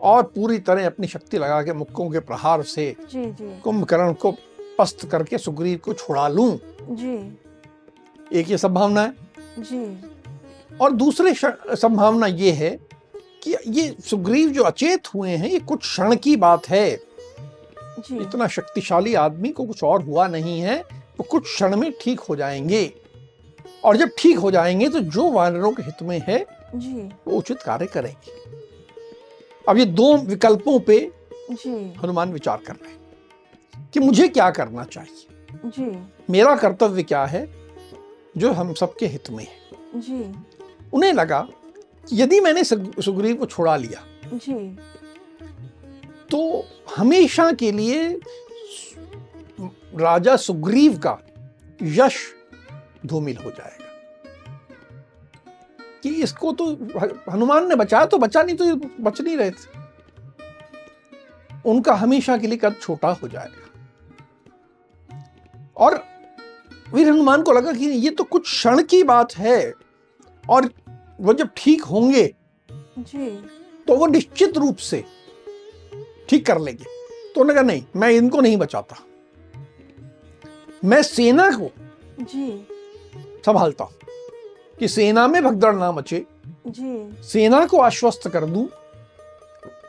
और 0.02 0.24
पूरी 0.24 0.58
तरह 0.60 0.86
अपनी 0.86 1.08
शक्ति 1.08 1.38
लगा 1.38 1.62
के 1.64 1.74
मुक्कों 1.74 2.10
के 2.10 2.20
प्रहार 2.20 2.64
से 2.64 2.96
कुंभकर्ण 3.16 4.14
को 4.14 4.32
पस्त 4.78 5.06
करके 5.06 5.38
सुग्रीव 5.38 5.78
को 5.78 5.94
छुड़ा 5.94 6.28
लूँ 6.28 6.60
जी। 6.92 7.16
एक 8.34 8.50
ये 8.50 8.58
संभावना 8.58 9.02
है। 9.02 9.14
जी। 9.60 9.82
और 10.82 10.92
दूसरी 10.92 11.34
संभावना 11.76 12.28
ये 12.28 12.52
है 12.52 12.70
कि 13.44 13.56
ये 13.68 13.96
सुग्रीव 14.06 14.50
जो 14.50 14.64
अचेत 14.64 15.08
हुए 15.16 15.32
हैं 15.32 15.50
ये 15.50 15.60
कुछ 15.60 15.80
क्षण 15.80 16.16
की 16.16 16.36
बात 16.36 16.70
है। 16.70 16.90
जी। 18.00 18.22
इतना 18.22 18.48
शक्तिशाली 18.48 19.14
आदमी 19.16 19.50
को 19.50 19.66
कुछ 19.66 19.84
और 19.84 20.04
हुआ 20.04 20.28
नहीं 20.28 20.60
है 20.62 20.78
वो 21.20 21.24
कुछ 21.24 21.44
क्षण 21.44 21.76
में 21.76 21.92
ठीक 22.02 22.20
हो 22.20 22.36
जाएँगे। 22.36 22.84
और 23.84 23.98
जब 23.98 24.10
ठीक 24.18 24.38
हो 24.38 24.52
जाएँगे 24.52 24.90
तो 24.90 25.00
जो 25.00 25.30
वानरों 25.32 25.72
के 25.72 25.84
हित 25.84 26.02
में 26.04 26.22
है 26.28 26.46
जी। 26.76 27.02
वो 27.28 27.38
उचित 27.38 27.62
कार्य 27.62 27.86
करेंगे। 27.86 28.38
अब 29.70 29.78
ये 29.78 29.86
दो 29.86 30.16
विकल्पों 30.18 30.80
पे 30.80 31.00
जी। 31.52 31.94
हनुमान 32.04 32.34
विचार 32.34 32.58
कर 32.58 32.74
रहे 32.74 32.92
हैं 32.92 33.90
कि 33.94 34.00
मुझे 34.00 34.28
क्या 34.28 34.50
करना 34.52 34.84
चाहिए। 34.84 35.26
जी। 35.66 36.08
मेरा 36.30 36.56
कर्तव्य 36.56 37.04
क्या 37.04 37.26
है 37.26 37.48
जो 38.38 38.52
हम 38.52 38.74
सबके 38.74 39.06
हित 39.06 39.30
में 39.30 39.44
है। 39.44 40.02
जी। 40.02 40.24
उन्हें 40.94 41.14
लगा 41.14 41.48
कि 42.10 42.22
यदि 42.22 42.40
मैंने 42.40 42.64
सुग्रीव 42.64 43.36
को 43.36 43.46
छोड़ा 43.46 43.76
लिया 43.76 44.04
जी। 44.34 44.78
तो 46.32 46.66
हमेशा 46.96 47.52
के 47.52 47.72
लिए 47.72 48.10
राजा 49.96 50.36
सुग्रीव 50.36 50.98
का 50.98 51.18
यश 51.84 52.16
धूमिल 53.06 53.38
हो 53.38 53.52
जाएगा। 53.52 53.86
कि 56.04 56.10
इसको 56.24 56.52
तो 56.54 56.66
हनुमान 57.32 57.68
ने 57.70 57.76
बचाया 57.76 58.06
तो 58.06 58.18
बचा 58.18 58.44
नहीं 58.44 58.56
तो 58.56 58.76
बच 59.04 59.22
नहीं 59.22 59.38
रहे 59.38 59.52
थे। 59.52 59.78
उनका 61.66 61.94
हमेशा 61.94 62.38
के 62.38 62.48
लिए 62.48 62.58
कद 62.58 62.76
छोटा 62.82 63.10
हो 63.14 63.28
जाएगा। 63.28 63.66
और 65.78 66.04
वीर 66.94 67.10
हनुमान 67.10 67.42
को 67.42 67.52
लगा 67.52 67.74
कि 67.74 67.86
ये 67.86 68.10
तो 68.10 68.24
कुछ 68.24 68.44
क्षण 68.44 68.84
की 68.84 69.04
बात 69.04 69.36
है 69.38 69.74
और 70.44 70.70
वो 71.22 71.34
जब 71.34 71.50
ठीक 71.58 71.84
होंगे 71.84 72.26
जी। 72.70 73.30
तो 73.88 73.96
वो 73.96 74.08
निश्चित 74.08 74.58
रूप 74.58 74.78
से 74.78 75.04
ठीक 76.30 76.46
कर 76.46 76.60
लेंगे। 76.60 76.84
तो 76.84 77.42
उन्होंने 77.42 77.54
कहा 77.54 77.64
नहीं 77.64 77.84
मैं 77.96 78.10
इनको 78.10 78.42
नहीं 78.42 78.58
बचाता। 78.58 78.96
मैं 80.86 81.02
सेना 81.04 81.50
को 81.52 81.72
जी। 82.22 82.66
संभालता 83.46 83.84
हूँ। 83.84 83.94
कि 84.80 84.88
सेना 84.88 85.28
में 85.28 85.44
भगदड़ 85.44 85.76
ना 85.76 85.92
मचे। 85.92 86.26
जी। 86.68 87.24
सेना 87.24 87.66
को 87.66 87.80
आश्वस्त 87.82 88.28
कर 88.28 88.46
दूँ 88.46 88.68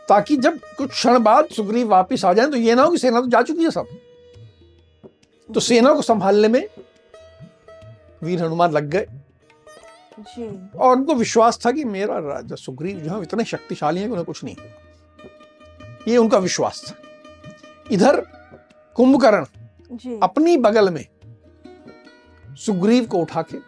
ताकि 0.09 0.37
जब 0.37 0.59
कुछ 0.79 0.91
क्षण 0.91 1.19
बाद 1.19 1.47
सुग्रीव 1.47 1.89
वापस 1.89 2.25
आ 2.25 2.33
जाए 2.33 2.47
तो 2.47 2.57
ये 2.57 2.75
ना 2.75 2.83
हो 2.83 2.91
कि 2.91 2.99
सेना 2.99 3.21
तो 3.21 3.27
जा 3.27 3.43
चुकी 3.43 3.65
है 3.65 3.71
सब। 3.71 3.87
तो 5.55 5.61
सेना 5.61 5.95
को 5.95 6.03
संभालने 6.03 6.49
में 6.49 6.69
वीर 8.23 8.43
हनुमान 8.43 8.73
लग 8.73 8.85
गए। 8.85 9.07
जी। 10.21 10.79
और 10.79 10.97
उनको 10.97 11.15
विश्वास 11.15 11.59
था 11.67 11.71
कि 11.71 11.85
मेरा 11.85 12.19
राजा 12.19 12.57
सुग्रीव 12.57 12.99
जो 12.99 13.11
है 13.11 13.23
इतने 13.23 13.45
शक्तिशाली 13.45 14.01
है 14.01 14.07
कि 14.07 14.11
उन्हें 14.11 14.27
कुछ 14.27 14.45
नहीं 14.45 14.57
होगा। 14.61 16.05
ये 16.09 16.17
उनका 16.17 16.39
विश्वास 16.39 16.83
था। 16.89 16.95
इधर 17.91 18.21
कुंभकर्ण 18.95 19.45
अपनी 20.23 20.57
बगल 20.57 20.91
में 20.91 21.07
सुग्रीव 22.57 23.05
को 23.05 23.19
उठा 23.19 23.43
के 23.43 23.59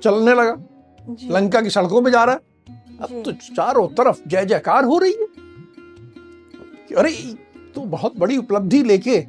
चलने 0.00 0.34
लगा। 0.34 0.56
लंका 1.30 1.60
की 1.60 1.70
सड़कों 1.70 2.02
पे 2.02 2.10
जा 2.10 2.24
रहा 2.24 2.34
है। 2.34 2.40
अब 3.02 3.22
तो 3.24 3.32
चारों 3.32 3.88
तरफ़ 3.88 4.28
जय 4.28 4.44
जयकार 4.44 4.84
हो 4.84 4.98
रही 4.98 5.12
है। 5.12 5.26
कि 6.88 6.94
अरे 6.94 7.10
तो 7.74 7.80
बहुत 7.80 8.16
बड़ी 8.16 8.36
उपलब्धि 8.36 8.82
लेके 8.82 9.24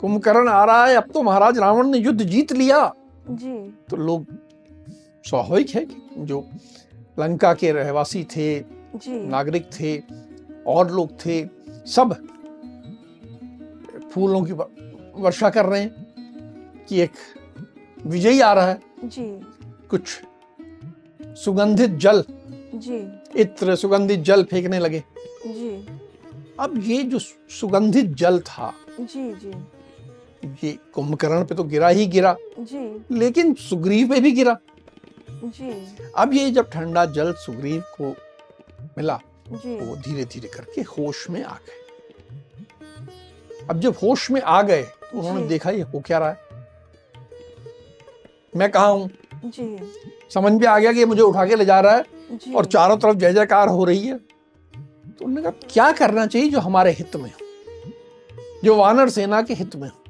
कुंभकर्ण 0.00 0.48
आ 0.48 0.64
रहा 0.64 0.86
है। 0.86 0.94
अब 0.94 1.10
तो 1.14 1.22
महाराज 1.22 1.58
रावण 1.58 1.88
ने 1.88 1.98
युद्ध 1.98 2.22
जीत 2.22 2.52
लिया। 2.52 2.94
जी। 3.30 3.74
तो 3.88 3.96
लोग 3.96 4.26
स्वाभाविक 5.24 5.70
है 5.70 5.84
कि 5.84 6.02
जो 6.18 6.46
लंका 7.18 7.54
के 7.54 7.72
रहवासी 7.72 8.24
थे 8.24 8.60
जी। 8.60 9.26
नागरिक 9.26 9.70
थे 9.80 10.02
और 10.66 10.90
लोग 10.90 11.10
थे 11.26 11.46
सब 11.86 12.14
फूलों 14.12 14.44
की 14.44 14.52
वर्षा 15.22 15.50
कर 15.50 15.66
रहे 15.66 15.80
हैं। 15.82 16.09
कि 16.90 17.00
एक 17.00 17.12
विजयी 18.06 18.40
आ 18.40 18.52
रहा 18.52 18.66
है। 18.66 18.80
जी। 19.04 19.24
कुछ 19.90 20.20
सुगंधित 21.38 21.90
जल। 21.90 22.24
जी। 22.74 22.98
इत्र 23.40 23.76
सुगंधित 23.76 24.20
जल 24.20 24.42
फेंकने 24.44 24.78
लगे। 24.78 25.02
जी। 25.46 25.70
अब 26.60 26.82
ये 26.84 27.02
जो 27.02 27.18
सुगंधित 27.50 28.06
जल 28.14 28.38
था 28.40 28.72
जी 29.00 29.32
जी। 29.34 29.52
ये 30.64 30.78
कुंभकर्ण 30.94 31.44
पे 31.44 31.54
तो 31.54 31.64
गिरा 31.64 31.88
ही 31.88 32.06
गिरा। 32.06 32.36
जी। 32.60 33.16
लेकिन 33.18 33.54
सुग्रीव 33.60 34.08
पे 34.08 34.20
भी 34.20 34.32
गिरा। 34.32 34.56
जी। 35.30 35.72
अब 36.16 36.34
ये 36.34 36.50
जब 36.50 36.70
ठंडा 36.70 37.04
जल 37.06 37.32
सुग्रीव 37.38 37.82
को 38.00 38.14
मिला 38.98 39.20
जी। 39.48 39.78
वो 39.80 39.96
धीरे 39.96 40.24
धीरे 40.24 40.48
करके 40.48 40.80
होश 40.82 41.28
में 41.30 41.42
आ 41.44 41.56
गए। 41.56 41.78
अब 43.70 43.80
जब 43.80 43.94
होश 44.02 44.30
में 44.30 44.40
आ 44.40 44.62
गए 44.62 44.82
तो 44.82 45.18
उन्होंने 45.18 45.46
देखा 45.46 45.70
ये 45.70 45.82
हो 45.82 46.00
क्या 46.00 46.18
रहा 46.18 46.30
है। 46.30 46.49
मैं 48.56 48.70
कहा 48.70 48.86
हूँ? 48.86 49.10
समझ 50.34 50.52
में 50.52 50.66
आ 50.66 50.78
गया 50.78 50.92
कि 50.92 51.04
मुझे 51.04 51.22
उठा 51.22 51.46
के 51.46 51.56
ले 51.56 51.64
जा 51.64 51.80
रहा 51.80 51.96
है 51.96 52.04
और 52.56 52.64
चारों 52.64 52.96
तरफ़ 52.96 53.16
जय 53.16 53.32
जयकार 53.32 53.68
हो 53.68 53.84
रही 53.84 54.06
है। 54.06 54.18
तो 54.18 55.24
उन्होंने 55.24 55.50
कहा 55.50 55.68
क्या 55.70 55.92
करना 55.92 56.26
चाहिए 56.26 56.48
जो 56.48 56.60
हमारे 56.60 56.90
हित 56.90 57.16
में 57.16 57.30
हो? 57.30 57.46
जो 58.64 58.76
वानर 58.76 59.08
सेना 59.08 59.42
के 59.42 59.54
हित 59.54 59.76
में 59.76 59.88
हो? 59.88 60.02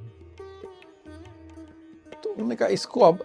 तो 2.22 2.30
उन्होंने 2.30 2.54
कहा 2.56 2.68
इसको 2.68 3.00
अब 3.00 3.24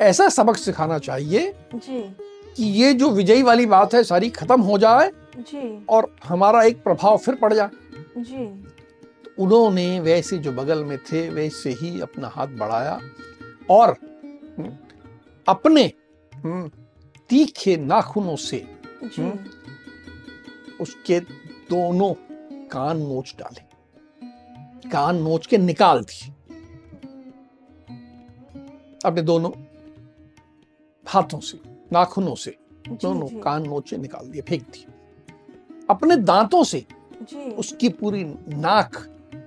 ऐसा 0.00 0.28
सबक 0.28 0.56
सिखाना 0.56 0.98
चाहिए 0.98 1.54
जी। 1.74 2.16
कि 2.56 2.64
ये 2.64 2.94
जो 2.94 3.10
विजयी 3.10 3.42
वाली 3.42 3.66
बात 3.66 3.94
है 3.94 4.02
सारी 4.04 4.30
खत्म 4.30 4.60
हो 4.60 4.78
जाए 4.78 5.10
जी। 5.38 5.86
और 5.88 6.16
हमारा 6.24 6.62
एक 6.62 6.82
प्रभाव 6.82 7.16
फिर 7.18 7.34
पड़ 7.34 7.52
जाए। 7.54 7.70
जी। 8.18 8.46
तो 9.24 9.42
उन्होंने 9.44 10.00
वैसे 10.00 10.38
जो 10.38 10.52
बगल 10.52 10.84
में 10.84 10.98
थे 10.98 11.30
वैसे 11.30 11.70
ही 11.70 12.00
अपना 12.00 12.28
हाथ 12.28 12.46
बढ़ाया 12.46 13.00
और 13.70 13.96
अपने 15.48 15.92
हम्म, 16.34 16.70
तीखे 17.28 17.76
नाखूनों 17.76 18.36
से 18.36 18.58
उसके 20.80 21.20
दोनों 21.70 22.14
कान 22.68 22.98
नोच 22.98 23.34
डाले। 23.38 23.62
कान 24.90 25.22
नोच 25.22 25.46
के 25.46 25.58
निकाल 25.58 26.00
दिए। 26.00 26.30
अपने 29.04 29.22
दोनों 29.22 29.50
हाथों 31.06 31.40
से 31.40 31.60
नाखूनों 31.92 32.34
से 32.34 32.56
दोनों 32.88 33.40
कान 33.40 33.66
नोचे 33.66 33.96
निकाल 33.96 34.26
दिए 34.26 34.42
फेंक 34.42 34.62
दिए। 34.62 34.86
अपने 35.90 36.16
दांतों 36.16 36.64
से 36.64 36.86
जी। 37.22 37.50
उसकी 37.50 37.88
पूरी 37.88 38.24
नाक 38.48 38.96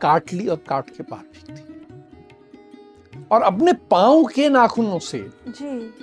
काट 0.02 0.34
ली 0.34 0.48
और 0.48 0.58
काट 0.58 0.90
के 0.90 1.04
बाहर 1.04 1.24
फेंक 1.24 1.60
दी। 1.60 1.67
और 3.32 3.42
अपने 3.42 3.74
पाँव 3.74 4.26
के 4.26 4.50
नाखूनों 4.50 5.00
से 5.00 5.20
जी। 5.48 5.94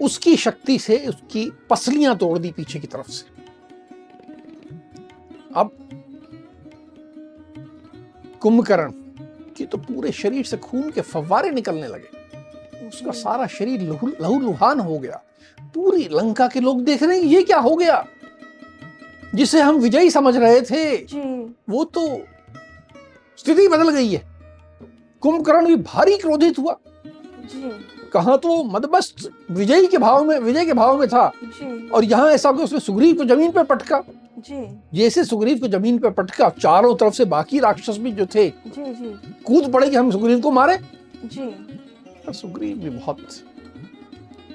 उसकी 0.00 0.36
शक्ति 0.36 0.78
से 0.78 1.06
उसकी 1.06 1.50
पसलियाँ 1.70 2.16
तोड़ 2.16 2.38
दी 2.38 2.50
पीछे 2.50 2.78
की 2.78 2.86
तरफ़ 2.86 3.10
से। 3.10 3.28
अब 5.56 5.70
कुंभकर्ण 8.40 8.92
की 9.56 9.66
तो 9.66 9.78
पूरे 9.78 10.12
शरीर 10.12 10.44
से 10.44 10.56
खून 10.56 10.90
के 10.90 11.00
फव्वारे 11.00 11.50
निकलने 11.50 11.88
लगे। 11.88 12.88
उसका 12.88 13.10
सारा 13.10 13.46
शरीर 13.46 13.80
लहू 13.80 14.08
लहू 14.20 14.40
लुहान 14.40 14.80
हो 14.80 14.98
गया। 14.98 15.22
पूरी 15.74 16.08
लंका 16.12 16.48
के 16.48 16.60
लोग 16.60 16.84
देख 16.84 17.02
रहे 17.02 17.18
हैं 17.18 17.24
ये 17.24 17.42
क्या 17.42 17.58
हो 17.58 17.76
गया? 17.76 18.04
जिसे 19.34 19.60
हम 19.60 19.76
विजयी 19.76 20.10
समझ 20.10 20.36
रहे 20.36 20.60
थे 20.60 20.96
जी। 20.96 21.20
वो 21.68 21.84
तो 21.84 22.06
स्थिति 23.38 23.68
बदल 23.68 23.90
गई 23.90 24.08
है। 24.08 24.29
कुंभकर्ण 25.22 25.66
भी 25.66 25.76
भारी 25.76 26.16
क्रोधित 26.16 26.58
हुआ। 26.58 26.76
जी। 27.44 27.70
कहा 28.12 28.36
तो 28.36 28.62
मदमस्त 28.64 29.28
विजयी 29.50 29.86
के 29.86 29.98
भाव 29.98 30.24
में 30.24 30.38
विजय 30.38 30.64
के 30.66 30.72
भाव 30.72 30.98
में 30.98 31.08
था। 31.08 31.30
जी। 31.44 31.88
और 31.88 32.04
यहाँ 32.04 32.30
ऐसा 32.30 32.48
हो 32.48 32.54
गया 32.54 32.64
उसने 32.64 32.80
सुग्रीव 32.80 33.16
को 33.16 33.24
ज़मीन 33.24 33.50
पर 33.50 33.64
पटका। 33.64 34.02
जैसे 34.94 35.24
सुग्रीव 35.24 35.58
को 35.58 35.68
ज़मीन 35.68 35.98
पर 35.98 36.10
पटका 36.10 36.48
चारों 36.50 36.94
तरफ़ 36.94 37.14
से 37.14 37.24
बाकी 37.24 37.58
राक्षस 37.58 37.96
भी 37.98 38.12
जो 38.12 38.26
थे 38.26 38.48
जी 38.48 38.94
जी। 38.94 39.14
कूद 39.44 39.72
पड़े 39.72 39.88
कि 39.90 39.96
हम 39.96 40.10
सुग्रीव 40.10 40.40
को 40.40 40.50
मारे। 40.50 40.78
जी। 41.24 42.32
सुग्रीव 42.32 42.76
भी 42.76 42.90
बहुत 42.90 43.26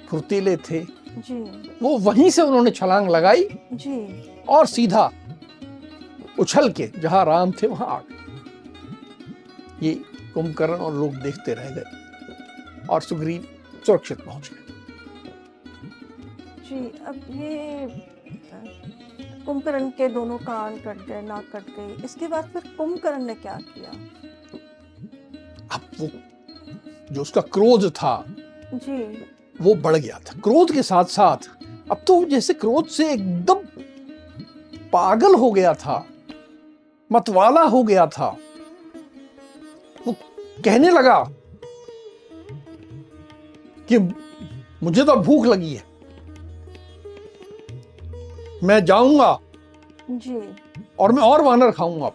फुर्तीले 0.10 0.56
थे। 0.60 0.80
जी। 1.18 1.36
वो 1.82 1.98
वहीं 2.00 2.30
से 2.30 2.42
उन्होंने 2.42 2.72
छलांग 2.72 3.10
लगाई 3.10 3.48
जी। 3.74 4.24
और 4.50 4.66
सीधा 4.66 5.10
उछल 6.40 6.70
के 6.70 6.90
जहाँ 7.00 7.24
राम 7.26 7.52
थे 7.52 7.68
वहाँ 7.68 7.88
आ 7.88 8.00
गए। 8.00 9.88
ये 9.88 9.94
कुंभकर्ण 10.36 10.74
और 10.76 10.94
लोग 10.94 11.16
देखते 11.16 11.54
रह 11.54 11.70
गए 11.70 12.88
और 12.90 13.02
सुग्रीव 13.02 13.48
सुरक्षित 13.86 14.22
पहुँच 14.22 14.50
गए। 14.50 14.64
जी 16.70 16.78
अब 17.06 17.16
ये 17.32 17.88
कुंभकर्ण 19.46 19.90
के 19.90 20.08
दोनों 20.08 20.38
कान 20.38 20.76
कट 20.78 21.06
गए 21.08 21.22
नाक 21.22 21.46
कट 21.54 21.66
गई 21.70 22.04
इसके 22.06 22.28
बाद 22.28 22.50
फिर 22.54 22.62
कुंभकर्ण 22.78 23.26
ने 23.26 23.34
क्या 23.36 23.58
किया? 23.64 23.92
अब 25.72 25.82
वो 26.00 26.10
जो 27.12 27.22
उसका 27.22 27.42
क्रोध 27.42 27.90
था 27.92 28.24
जी। 28.74 29.26
वो 29.62 29.76
बढ़ 29.76 29.96
गया 29.96 30.20
था। 30.20 30.40
क्रोध 30.40 30.72
के 30.72 30.84
साथ 30.84 31.06
साथ 31.12 31.50
अब 31.92 31.98
तो 32.08 32.24
जैसे 32.26 32.54
क्रोध 32.54 32.88
से 32.88 33.12
एकदम 33.14 33.60
पागल 34.94 35.36
हो 35.36 35.52
गया 35.52 35.74
था 35.74 36.06
मतवाला 37.12 37.62
हो 37.62 37.84
गया 37.84 38.06
था 38.08 38.36
कहने 40.66 40.90
लगा 40.92 41.18
कि 43.90 43.98
मुझे 44.84 45.04
तो 45.04 45.16
भूख 45.18 45.46
लगी 45.46 45.74
है। 45.74 45.84
मैं 48.64 48.84
जाऊँगा 48.86 49.38
जी। 50.12 50.40
और 51.00 51.12
मैं 51.12 51.24
और 51.24 51.42
वानर 51.42 51.72
खाऊँगा 51.72 52.06
अब। 52.06 52.14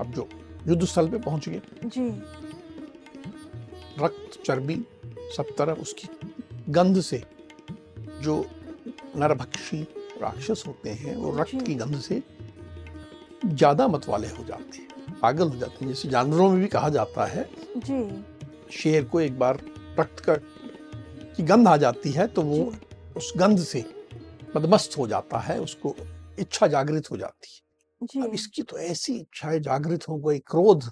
अब 0.00 0.12
जो 0.12 0.28
युद्ध 0.68 0.84
स्थल 0.84 1.08
पे 1.08 1.18
पहुँच 1.18 1.48
गए। 1.48 1.60
जी। 1.86 2.08
रक्त 4.00 4.38
चर्बी 4.44 4.76
सब 5.36 5.54
तरफ़ 5.58 5.80
उसकी 5.80 6.08
गंध 6.70 7.00
से 7.00 7.22
जो 8.22 8.44
नरभक्षी 9.16 9.82
राक्षस 10.22 10.64
होते 10.66 10.90
हैं 10.92 11.16
वो 11.16 11.36
रक्त 11.38 11.64
की 11.66 11.74
गंध 11.74 11.98
से 12.00 12.22
ज़्यादा 13.44 13.88
मतवाले 13.88 14.28
हो 14.28 14.44
जाते 14.44 14.78
हैं। 14.78 14.91
पागल 15.22 15.48
हो 15.48 15.56
जाते 15.56 15.84
हैं 15.84 15.88
जैसे 15.88 16.08
जानवरों 16.08 16.48
में 16.50 16.60
भी 16.60 16.66
कहा 16.68 16.88
जाता 16.88 17.24
है। 17.26 17.48
जी। 17.78 18.24
शेर 18.72 19.04
को 19.04 19.20
एक 19.20 19.38
बार 19.38 19.60
रक्त 19.98 20.20
का 20.20 20.34
की 20.34 21.42
गंध 21.42 21.68
आ 21.68 21.76
जाती 21.76 22.10
है 22.10 22.26
तो 22.26 22.42
वो 22.42 22.72
उस 23.16 23.32
गंध 23.36 23.58
से 23.60 23.84
मदमस्त 24.56 24.96
हो 24.98 25.06
जाता 25.06 25.38
है 25.38 25.58
उसको 25.60 25.94
इच्छा 26.38 26.66
जागृत 26.66 27.10
हो 27.10 27.16
जाती 27.16 27.48
है। 27.48 28.06
जी। 28.06 28.20
अब 28.20 28.34
इसकी 28.34 28.62
तो 28.62 28.78
ऐसी 28.78 29.14
इच्छाएँ 29.14 29.58
जागृत 29.60 30.08
हो 30.08 30.16
गई 30.18 30.38
क्रोध 30.46 30.90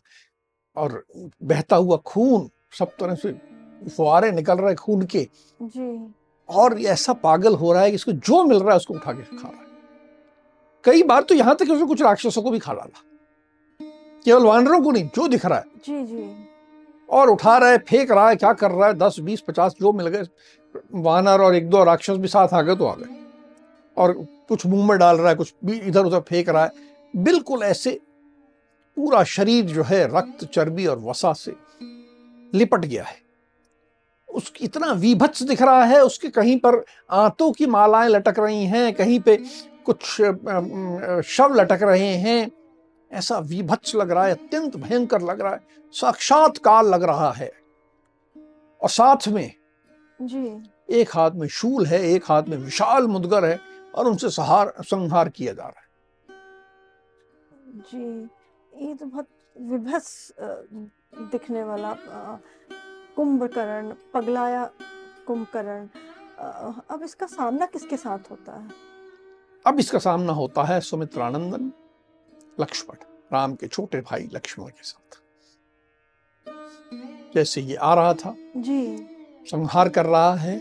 और 0.77 1.05
बहता 1.43 1.77
हुआ 1.77 1.97
खून 2.07 2.49
सब 2.79 2.97
तरह 3.01 3.15
से 3.15 3.33
फुहारे 3.97 4.31
निकल 4.33 4.59
रहे 4.59 4.75
खून 4.75 5.03
के। 5.07 5.27
जी। 5.61 6.15
और 6.49 6.81
ऐसा 6.83 7.13
पागल 7.13 7.55
हो 7.55 7.73
रहा 7.73 7.83
है 7.83 7.91
कि 7.91 7.95
इसको 7.95 8.13
जो 8.13 8.43
मिल 8.45 8.59
रहा 8.59 8.71
है 8.71 8.77
उसको 8.77 8.95
उठा 8.95 9.13
के 9.13 9.23
खा 9.37 9.49
रहा 9.49 9.61
है। 9.61 9.69
कई 10.85 11.03
बार 11.03 11.23
तो 11.23 11.35
यहाँ 11.35 11.55
तक 11.57 11.71
उसने 11.71 11.87
कुछ 11.87 12.03
राक्षसों 12.03 12.43
को 12.43 12.51
भी 12.51 12.59
खा 12.59 12.75
डाला। 12.75 13.03
केवल 14.27 14.45
वानरों 14.45 14.81
को 14.83 14.91
नहीं 14.91 15.09
जो 15.17 15.27
दिख 15.29 15.47
रहा 15.47 15.59
है। 15.59 15.65
जी 15.87 16.05
जी। 16.07 16.25
और 17.09 17.31
उठा 17.31 17.57
रहा 17.59 17.71
है 17.71 17.79
फेंक 17.81 18.11
रहा 18.11 18.29
है 18.29 18.37
क्या 18.37 18.53
कर 18.53 18.71
रहा 18.71 18.89
है 18.89 18.95
दस 18.95 19.17
बीस 19.21 19.41
पचास 19.41 19.75
जो 19.81 19.93
मिल 19.93 20.09
गए 20.09 20.23
वानर 20.97 21.41
और 21.41 21.55
एक 21.55 21.69
दो 21.71 21.85
राक्षस 21.85 22.17
भी 22.17 22.29
साथ 22.29 22.49
आ 22.49 22.61
गए 22.63 22.77
तो 22.77 22.87
आ 22.87 22.95
गए। 22.95 23.19
और 23.97 24.13
कुछ 24.49 24.67
मुँह 24.67 24.87
में 24.89 24.99
डाल 24.99 25.17
रहा 25.17 25.29
है 25.29 25.35
कुछ 25.35 25.55
भी 25.65 25.79
इधर 25.79 26.05
उधर 26.05 26.21
फेंक 26.21 26.49
रहा 26.49 26.65
है। 26.65 26.71
बिल्कुल 27.15 27.63
ऐसे 27.63 27.99
पूरा 28.97 29.23
शरीर 29.25 29.65
जो 29.65 29.83
है 29.83 30.07
रक्त 30.09 30.45
चर्बी 30.45 30.87
और 30.87 30.99
वसा 30.99 31.33
से 31.33 31.55
लिपट 32.53 32.85
गया 32.85 33.05
है। 33.05 33.19
उस 34.29 34.53
इतना 34.61 34.93
विभत्स 34.93 35.43
दिख 35.43 35.63
रहा 35.63 35.85
है 35.85 36.01
उसके 36.05 36.29
कहीं 36.29 36.59
पर 36.59 36.83
आंतों 37.11 37.51
की 37.53 37.67
मालाएँ 37.67 38.09
लटक 38.09 38.39
रही 38.39 38.65
हैं 38.67 38.93
कहीं 38.95 39.19
पे 39.21 39.37
कुछ 39.85 40.05
शव 41.27 41.55
लटक 41.55 41.83
रहे 41.83 42.15
हैं। 42.17 42.51
ऐसा 43.11 43.39
विभत्स 43.39 43.95
लग 43.95 44.11
रहा 44.11 44.25
है 44.25 44.33
अत्यंत 44.33 44.77
भयंकर 44.77 45.23
लग 45.23 45.41
रहा 45.41 45.53
है 45.53 45.61
साक्षात 45.95 46.59
काल 46.59 46.87
लग 46.87 47.03
रहा 47.03 47.31
है। 47.33 47.51
और 48.81 48.89
साथ 48.89 49.29
में 49.29 49.53
जी। 50.21 50.63
एक 50.89 51.11
हाथ 51.15 51.31
में 51.31 51.47
शूल 51.49 51.87
है 51.87 52.01
एक 52.03 52.25
हाथ 52.25 52.43
में 52.43 52.57
विशाल 52.57 53.07
मुदगर 53.07 53.45
है 53.45 53.59
और 53.95 54.07
उनसे 54.07 54.31
सहार 54.31 54.73
संहार 54.81 55.29
किया 55.29 55.53
जा 55.53 55.63
रहा 55.63 55.81
है। 55.81 55.89
जी 57.83 58.87
ये 58.87 58.95
तो 58.95 59.07
बहुत 59.07 59.27
विभत्स 59.57 60.33
दिखने 61.33 61.63
वाला 61.63 61.95
कुंभकर्ण 63.17 63.95
पगलाया 64.15 64.65
कुंभकर्ण 65.27 65.87
अब 66.91 67.03
इसका 67.03 67.27
सामना 67.27 67.67
किसके 67.67 67.97
साथ 67.97 68.31
होता 68.31 68.53
है? 68.53 68.71
अब 69.65 69.79
इसका 69.79 69.99
सामना 69.99 70.33
होता 70.33 70.63
है 70.65 70.81
सुमित्रानंदन। 70.81 71.71
लक्ष्मण 72.61 72.97
राम 73.33 73.55
के 73.55 73.67
छोटे 73.67 74.01
भाई 74.01 74.29
लक्ष्मण 74.33 74.67
के 74.67 74.83
साथ। 74.83 75.17
जैसे 77.35 77.61
ये 77.61 77.75
आ 77.75 77.95
रहा 77.95 78.15
था 78.15 78.35
जी। 78.57 79.07
संहार 79.47 79.89
कर 79.89 80.07
रहा 80.07 80.35
है 80.35 80.59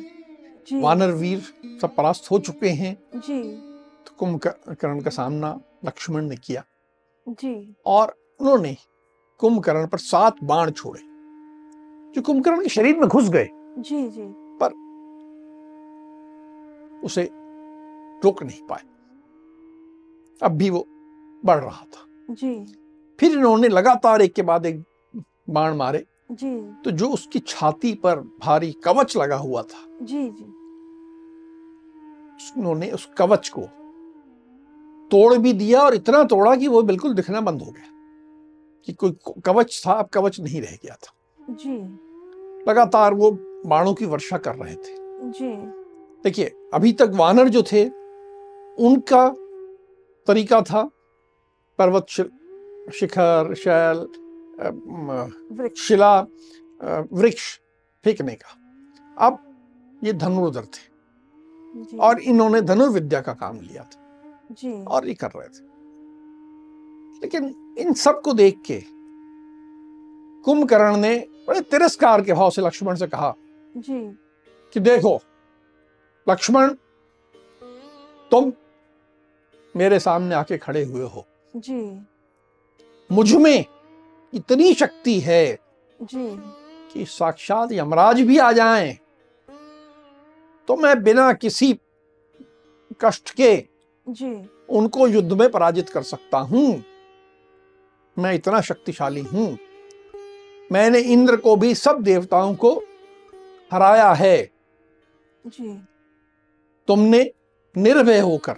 जी। 0.67 0.81
वानर 0.81 1.11
वीर 1.11 1.39
सब 1.81 1.95
परास्त 1.95 2.31
हो 2.31 2.39
चुके 2.39 2.69
हैं। 2.69 2.97
जी। 3.15 3.57
तो 4.05 4.15
कुंभकर्ण 4.17 5.01
का 5.01 5.09
सामना 5.09 5.61
लक्ष्मण 5.85 6.23
ने 6.23 6.35
किया। 6.35 6.63
जी। 7.29 7.75
और 7.85 8.15
उन्होंने 8.39 8.77
कुंभकर्ण 9.37 9.87
पर 9.87 9.97
सात 9.97 10.35
बाण 10.43 10.71
छोड़े 10.71 11.01
जो 12.15 12.21
कुंभकर्ण 12.21 12.63
के 12.63 12.69
शरीर 12.69 12.97
में 12.97 13.07
घुस 13.07 13.29
गए। 13.29 13.49
जी 13.79 14.07
जी। 14.09 14.33
पर 14.61 14.71
उसे 17.05 17.29
रोक 18.23 18.43
नहीं 18.43 18.67
पाए। 18.67 18.81
अब 20.43 20.51
भी 20.51 20.69
वो 20.69 20.87
बढ़ 21.45 21.59
रहा 21.59 21.83
था। 21.83 22.33
जी। 22.33 22.53
फिर 23.19 23.31
इन्होंने 23.31 23.67
लगातार 23.67 24.21
एक 24.21 24.33
के 24.33 24.41
बाद 24.41 24.65
एक 24.65 24.83
बाण 25.49 25.75
मारे। 25.75 26.05
जी। 26.31 26.59
तो 26.85 26.91
जो 26.91 27.09
उसकी 27.09 27.39
छाती 27.39 27.93
पर 27.93 28.19
भारी 28.39 28.71
कवच 28.83 29.17
लगा 29.17 29.35
हुआ 29.35 29.61
था 29.61 29.85
जी 30.01 30.29
जी। 30.29 30.43
उन्होंने 32.57 32.89
उस 32.91 33.07
कवच 33.17 33.49
को 33.49 33.61
तोड़ 35.11 35.37
भी 35.37 35.53
दिया 35.53 35.81
और 35.81 35.95
इतना 35.95 36.23
तोड़ा 36.23 36.55
कि 36.55 36.67
वो 36.67 36.81
बिल्कुल 36.81 37.13
दिखना 37.13 37.41
बंद 37.41 37.61
हो 37.61 37.71
गया 37.71 37.91
कि 38.87 38.93
कोई 38.93 39.17
कवच 39.45 39.81
था 39.87 39.93
अब 39.93 40.07
कवच 40.07 40.39
नहीं 40.39 40.61
रह 40.61 40.77
गया 40.83 40.95
था। 40.95 41.13
जी। 41.49 41.77
लगातार 42.69 43.13
वो 43.13 43.31
बाणों 43.65 43.93
की 43.93 44.05
वर्षा 44.05 44.37
कर 44.37 44.55
रहे 44.55 44.75
थे। 44.75 44.97
जी। 45.31 45.51
देखिए 46.23 46.51
अभी 46.73 46.93
तक 46.93 47.11
वानर 47.13 47.49
जो 47.49 47.63
थे 47.71 47.85
उनका 48.77 49.27
तरीका 50.27 50.61
था 50.61 50.89
पर्वत 51.79 52.05
शिखर 52.93 53.53
शैल 53.57 54.07
शिला 55.77 56.19
वृक्ष 57.13 57.59
फेंकने 58.03 58.35
का। 58.35 58.49
अब 59.25 59.37
ये 60.03 60.13
धनुर्धर 60.13 60.65
थे। 60.65 61.97
और 61.97 62.19
इन्होंने 62.19 62.61
धनुर्विद्या 62.61 63.21
का 63.21 63.33
काम 63.33 63.59
लिया 63.59 63.83
था। 63.83 63.99
जी। 64.51 64.83
और 64.83 65.07
ये 65.07 65.13
कर 65.13 65.31
रहे 65.35 65.47
थे। 65.47 65.63
लेकिन 67.21 67.75
इन 67.77 67.93
सबको 67.93 68.33
देख 68.33 68.61
के 68.65 68.83
कुंभकर्ण 70.43 70.97
ने 70.97 71.15
बड़े 71.47 71.61
तिरस्कार 71.61 72.21
के 72.21 72.33
भाव 72.33 72.49
से 72.49 72.61
लक्ष्मण 72.61 72.95
से 72.95 73.07
कहा 73.07 73.33
जी। 73.77 74.17
कि 74.73 74.79
देखो 74.79 75.19
लक्ष्मण 76.29 76.73
तुम 78.31 78.51
मेरे 79.75 79.99
सामने 79.99 80.35
आके 80.35 80.57
खड़े 80.57 80.83
हुए 80.83 81.03
हो। 81.03 81.25
जी। 81.55 82.07
मुझमें 83.11 83.65
इतनी 84.33 84.73
शक्ति 84.73 85.19
है 85.19 85.59
जी। 86.01 86.37
कि 86.93 87.05
साक्षात 87.05 87.71
यमराज 87.71 88.21
भी 88.21 88.37
आ 88.37 88.51
जाएँ। 88.51 88.97
तो 90.67 90.75
मैं 90.75 91.03
बिना 91.03 91.33
किसी 91.33 91.79
कष्ट 93.01 93.29
के 93.29 93.65
जी। 94.09 94.49
उनको 94.69 95.07
युद्ध 95.07 95.33
में 95.33 95.51
पराजित 95.51 95.89
कर 95.89 96.03
सकता 96.03 96.37
हूँ। 96.37 96.83
मैं 98.19 98.33
इतना 98.33 98.61
शक्तिशाली 98.61 99.21
हूँ। 99.21 99.57
मैंने 100.71 100.99
इंद्र 100.99 101.35
को 101.35 101.55
भी 101.55 101.75
सब 101.75 102.01
देवताओं 102.01 102.55
को 102.55 102.83
हराया 103.73 104.13
है। 104.13 104.51
जी। 105.47 105.81
तुमने 106.87 107.31
निर्भय 107.77 108.19
होकर 108.19 108.55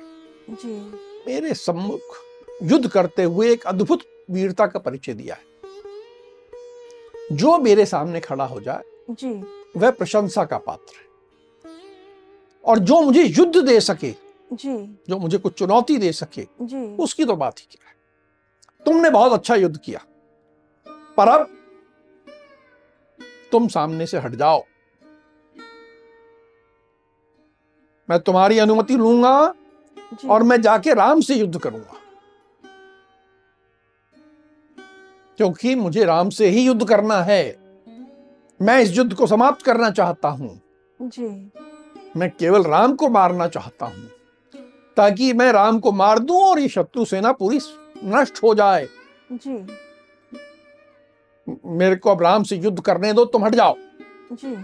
जी। 0.49 0.79
मेरे 1.27 1.53
सम्मुख 1.53 2.01
युद्ध 2.63 2.87
करते 2.87 3.23
हुए 3.23 3.51
एक 3.51 3.63
अद्भुत 3.63 4.01
वीरता 4.31 4.67
का 4.67 4.79
परिचय 4.79 5.13
दिया 5.13 5.35
है। 5.35 5.43
जो 7.31 7.57
मेरे 7.57 7.85
सामने 7.85 8.19
खड़ा 8.19 8.45
हो 8.45 8.61
जाए 8.61 8.83
जी। 9.09 9.33
वह 9.79 9.91
प्रशंसा 9.91 10.45
का 10.45 10.57
पात्र 10.57 10.93
है। 10.95 11.05
और 12.65 12.79
जो 12.79 13.01
मुझे 13.01 13.23
युद्ध 13.23 13.57
दे 13.57 13.79
सके 13.81 14.11
जी। 14.53 14.97
जो 15.09 15.17
मुझे 15.17 15.37
कुछ 15.37 15.53
चुनौती 15.53 15.97
दे 15.97 16.11
सके 16.11 16.47
जी। 16.61 16.95
उसकी 16.97 17.25
तो 17.25 17.35
बात 17.35 17.59
ही 17.59 17.67
क्या 17.71 17.89
है? 17.89 17.95
तुमने 18.85 19.09
बहुत 19.09 19.33
अच्छा 19.33 19.55
युद्ध 19.55 19.79
किया। 19.79 20.05
पर 20.87 21.27
अब 21.27 21.49
तुम 23.51 23.67
सामने 23.67 24.07
से 24.07 24.17
हट 24.17 24.31
जाओ। 24.31 24.63
मैं 28.09 28.19
तुम्हारी 28.19 28.59
अनुमति 28.59 28.93
लूँगा 28.93 29.55
और 30.29 30.43
मैं 30.43 30.61
जाके 30.61 30.93
राम 30.93 31.21
से 31.21 31.35
युद्ध 31.35 31.59
करूँगा। 31.59 32.00
क्योंकि 35.41 35.73
मुझे 35.75 36.03
राम 36.05 36.29
से 36.29 36.47
ही 36.49 36.61
युद्ध 36.61 36.87
करना 36.87 37.15
है। 37.21 37.43
मैं 38.59 38.77
इस 38.79 38.97
युद्ध 38.97 39.13
को 39.13 39.27
समाप्त 39.27 39.61
करना 39.65 39.89
चाहता 39.89 40.29
हूँ। 40.29 40.49
जी। 40.99 41.51
मैं 42.17 42.29
केवल 42.29 42.63
राम 42.63 42.93
को 42.95 43.09
मारना 43.09 43.47
चाहता 43.47 43.85
हूँ 43.85 44.09
ताकि 44.97 45.31
मैं 45.33 45.51
राम 45.53 45.79
को 45.79 45.91
मार 45.91 46.19
दूँ 46.19 46.43
और 46.43 46.59
ये 46.59 46.67
शत्रु 46.67 47.05
सेना 47.05 47.31
पूरी 47.31 47.59
नष्ट 48.05 48.43
हो 48.43 48.53
जाए। 48.55 48.87
जी। 49.31 49.57
मेरे 51.65 51.95
को 51.95 52.11
अब 52.11 52.23
राम 52.23 52.43
से 52.43 52.57
युद्ध 52.57 52.79
करने 52.79 53.13
दो 53.13 53.25
तुम 53.25 53.45
हट 53.45 53.55
जाओ। 53.55 53.75
जी। 54.31 54.55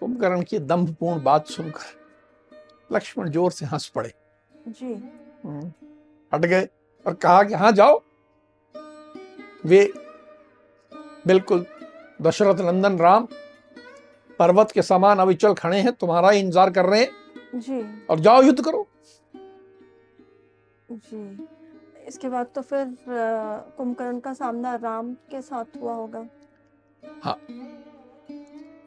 कुंभकर्ण 0.00 0.42
की 0.42 0.58
दंभपूर्ण 0.58 1.22
बात 1.22 1.46
सुनकर 1.46 2.94
लक्ष्मण 2.96 3.30
ज़ोर 3.30 3.50
से 3.50 3.66
हंस 3.66 3.88
पड़े। 3.88 4.14
जी। 4.68 4.94
हम्म, 5.44 5.72
हट 6.32 6.46
गए 6.46 6.68
और 7.06 7.14
कहा 7.14 7.42
कि 7.42 7.54
हाँ 7.54 7.72
जाओ। 7.72 8.02
वे 9.66 9.82
बिल्कुल 11.26 11.64
दशरथ 12.20 12.60
नंदन 12.62 12.98
राम 12.98 13.26
पर्वत 14.38 14.70
के 14.70 14.82
समान 14.82 15.18
अविचल 15.18 15.54
खड़े 15.54 15.78
हैं 15.78 15.92
तुम्हारा 15.92 16.30
ही 16.30 16.40
इंतज़ार 16.40 16.70
कर 16.70 16.84
रहे 16.84 17.00
हैं। 17.00 17.60
जी। 17.60 17.80
और 18.06 18.20
जाओ 18.20 18.42
युद्ध 18.42 18.64
करो। 18.64 18.86
जी। 20.88 21.48
इसके 22.08 22.28
बाद 22.28 22.46
तो 22.54 22.62
फिर 22.62 22.96
कुंभकर्ण 23.08 24.18
का 24.20 24.32
सामना 24.34 24.74
राम 24.76 25.12
के 25.30 25.40
साथ 25.42 25.76
हुआ 25.82 25.94
होगा। 25.94 26.26
हाँ। 27.22 27.38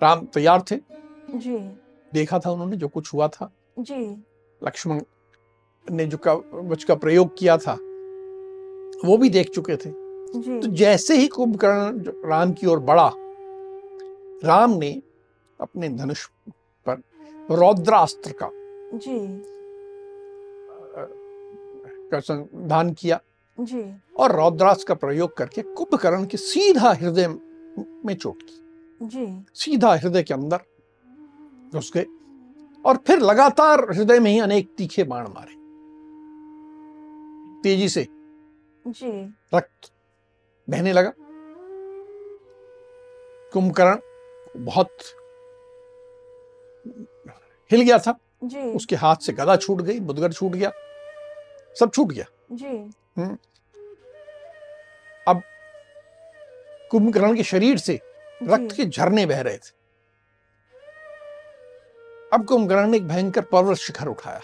राम 0.02 0.26
तैयार 0.26 0.64
थे। 0.72 0.76
जी। 1.36 1.58
देखा 2.12 2.40
था 2.40 2.52
उन्होंने 2.52 2.78
जो 2.78 2.88
कुछ 2.88 3.14
हुआ 3.14 3.28
था। 3.28 3.52
जी। 3.80 4.04
लक्ष्मण 4.62 5.02
ने 5.88 6.06
जो 6.06 6.18
कवच 6.18 6.84
का 6.84 6.96
प्रयोग 6.96 7.38
किया 7.38 7.58
था 7.58 7.74
वो 9.06 9.18
भी 9.18 9.30
देख 9.30 9.50
चुके 9.50 9.76
थे। 9.76 9.90
तो 10.36 10.68
जैसे 10.68 11.18
ही 11.18 11.28
कुंभकर्ण 11.28 12.04
राम 12.30 12.54
की 12.54 12.68
ओर 12.68 12.80
बढ़ा 12.80 13.12
राम 14.46 14.72
ने 14.72 15.02
अपने 15.62 15.90
धनुष 15.90 16.26
पर 16.86 17.02
रौद्रास्त्र 17.52 18.32
का 18.32 18.50
जी। 18.98 19.20
का 22.10 22.20
संधान 22.20 22.94
किया 22.94 23.20
जी। 23.60 23.84
और 24.18 24.36
रौद्रास्त्र 24.36 24.86
का 24.88 24.94
प्रयोग 24.94 25.38
करके 25.38 25.62
कुंभकर्ण 25.62 26.26
के 26.26 26.38
सीधा 26.38 26.94
हृदय 26.94 27.28
में 27.28 28.16
चोट 28.16 28.42
की। 28.42 29.08
जी। 29.08 29.46
सीधा 29.54 29.94
हृदय 29.96 30.24
के 30.24 30.34
अंदर 30.34 30.60
घुस 31.74 31.92
गए 31.96 32.06
और 32.86 32.98
फिर 32.98 33.20
लगातार 33.20 33.88
हृदय 33.92 34.20
में 34.20 34.32
ही 34.32 34.40
अनेक 34.40 34.74
तीखे 34.78 35.04
बाण 35.04 35.28
मारे। 35.28 35.58
तेज़ी 37.62 37.90
से 37.90 38.08
जी। 38.88 39.12
रक्त 39.56 39.92
बहने 40.70 40.94
लगा। 40.94 41.14
कुंभकर्ण 43.54 43.98
बहुत 44.58 44.98
हिल 47.72 47.82
गया 47.82 47.98
था। 47.98 48.18
जी। 48.44 48.72
उसके 48.74 48.96
हाथ 48.96 49.16
से 49.16 49.34
गदा 49.34 49.56
छूट 49.56 49.82
गई 49.82 50.00
मुदगर 50.00 50.34
छूट 50.34 50.52
गया 50.52 50.72
सब 51.76 51.92
छूट 51.92 52.12
गया। 52.12 52.26
जी। 52.52 52.78
अब 55.28 55.42
कुंभकर्ण 56.92 57.36
के 57.36 57.44
शरीर 57.44 57.78
से 57.78 58.00
रक्त 58.42 58.76
के 58.76 58.86
झरने 58.86 59.26
बह 59.26 59.42
रहे 59.42 59.58
थे। 59.58 59.78
अब 62.34 62.46
कुंभकर्ण 62.46 62.88
ने 62.88 62.98
एक 62.98 63.08
भयंकर 63.08 63.42
पर्वत 63.42 63.78
शिखर 63.78 64.08
उठाया 64.08 64.42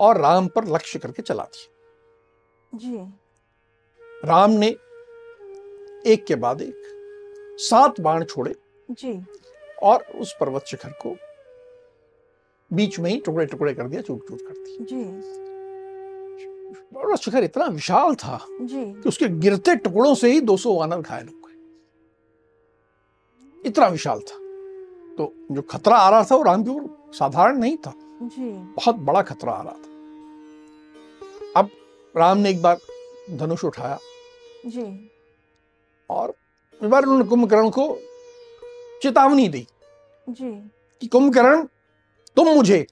और 0.00 0.20
राम 0.20 0.48
पर 0.48 0.64
लक्ष्य 0.66 0.98
करके 0.98 1.22
चला 1.22 1.44
दिया। 1.44 2.78
जी। 2.78 2.96
राम 4.24 4.50
ने 4.50 4.76
एक 6.06 6.24
के 6.28 6.34
बाद 6.34 6.62
एक 6.62 6.82
सात 7.58 8.00
बाण 8.00 8.24
छोड़े 8.24 8.54
जी। 8.90 9.24
और 9.82 10.02
उस 10.02 10.36
पर्वत 10.40 10.64
शिखर 10.66 10.88
को 10.88 11.16
बीच 12.72 12.98
में 12.98 13.10
ही 13.10 13.20
टुकड़े 13.20 13.46
टुकड़े 13.46 13.74
कर 13.74 13.88
दिया 13.88 14.02
चूर 14.02 14.18
चूर 14.28 14.38
कर 14.38 14.54
दिया 14.54 14.84
जी। 14.84 15.04
पर्वत 16.94 17.18
शिखर 17.18 17.44
इतना 17.44 17.66
विशाल 17.66 18.14
था 18.14 18.46
जी। 18.50 19.02
कि 19.02 19.08
उसके 19.08 19.28
गिरते 19.28 19.76
टुकड़ों 19.76 20.14
से 20.14 20.32
ही 20.32 20.40
200 20.40 20.78
वानर 20.78 21.00
घायल 21.00 21.26
हो 21.28 21.32
गए। 21.32 21.54
इतना 23.66 23.86
विशाल 23.86 24.18
था। 24.18 24.38
तो 25.16 25.34
जो 25.52 25.62
खतरा 25.62 25.96
आ 25.96 26.10
रहा 26.10 26.24
था 26.24 26.36
वो 26.36 26.42
राम 26.42 26.64
की 26.64 26.70
ओर 26.70 27.12
साधारण 27.12 27.58
नहीं 27.58 27.76
था। 27.76 27.92
जी। 28.22 28.50
बहुत 28.50 28.96
बड़ा 28.96 29.22
खतरा 29.22 29.52
आ 29.52 29.62
रहा 29.62 29.72
था। 29.72 29.88
अब 31.60 31.70
राम 32.16 32.38
ने 32.38 32.50
एक 32.50 32.62
बार 32.62 32.78
धनुष 33.30 33.64
उठाया। 33.64 33.98
जी। 34.66 35.10
और 36.10 36.34
इस 36.80 36.88
बार 36.88 37.02
उन्होंने 37.02 37.24
कुंभकर्ण 37.24 37.70
को 37.70 37.98
चेतावनी 39.02 39.48
दी 39.48 39.66
जी। 40.28 40.50
कि 41.02 41.06
कुंभकर्ण 41.06 41.64
तुम 42.36 42.48
मुझे 42.48 42.86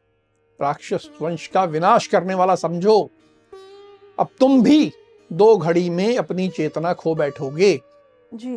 राक्षस 0.60 1.08
वंश 1.22 1.46
का 1.46 1.64
विनाश 1.64 2.06
करने 2.06 2.34
वाला 2.34 2.54
समझो। 2.54 3.10
अब 4.18 4.28
तुम 4.40 4.62
भी 4.62 4.92
दो 5.32 5.56
घड़ी 5.56 5.90
में 5.90 6.16
अपनी 6.16 6.48
चेतना 6.48 6.92
खो 6.92 7.14
बैठोगे। 7.14 7.80
जी। 8.34 8.56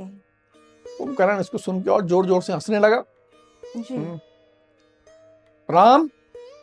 कुंभकर्ण 0.86 1.40
इसको 1.40 1.58
सुन 1.58 1.82
के 1.82 1.90
और 1.90 2.06
ज़ोर 2.06 2.26
ज़ोर 2.26 2.42
से 2.42 2.54
हंसने 2.54 2.80
लगा। 2.80 3.04
जी। 3.78 3.96
हम्म। 3.96 4.20
राम 5.70 6.10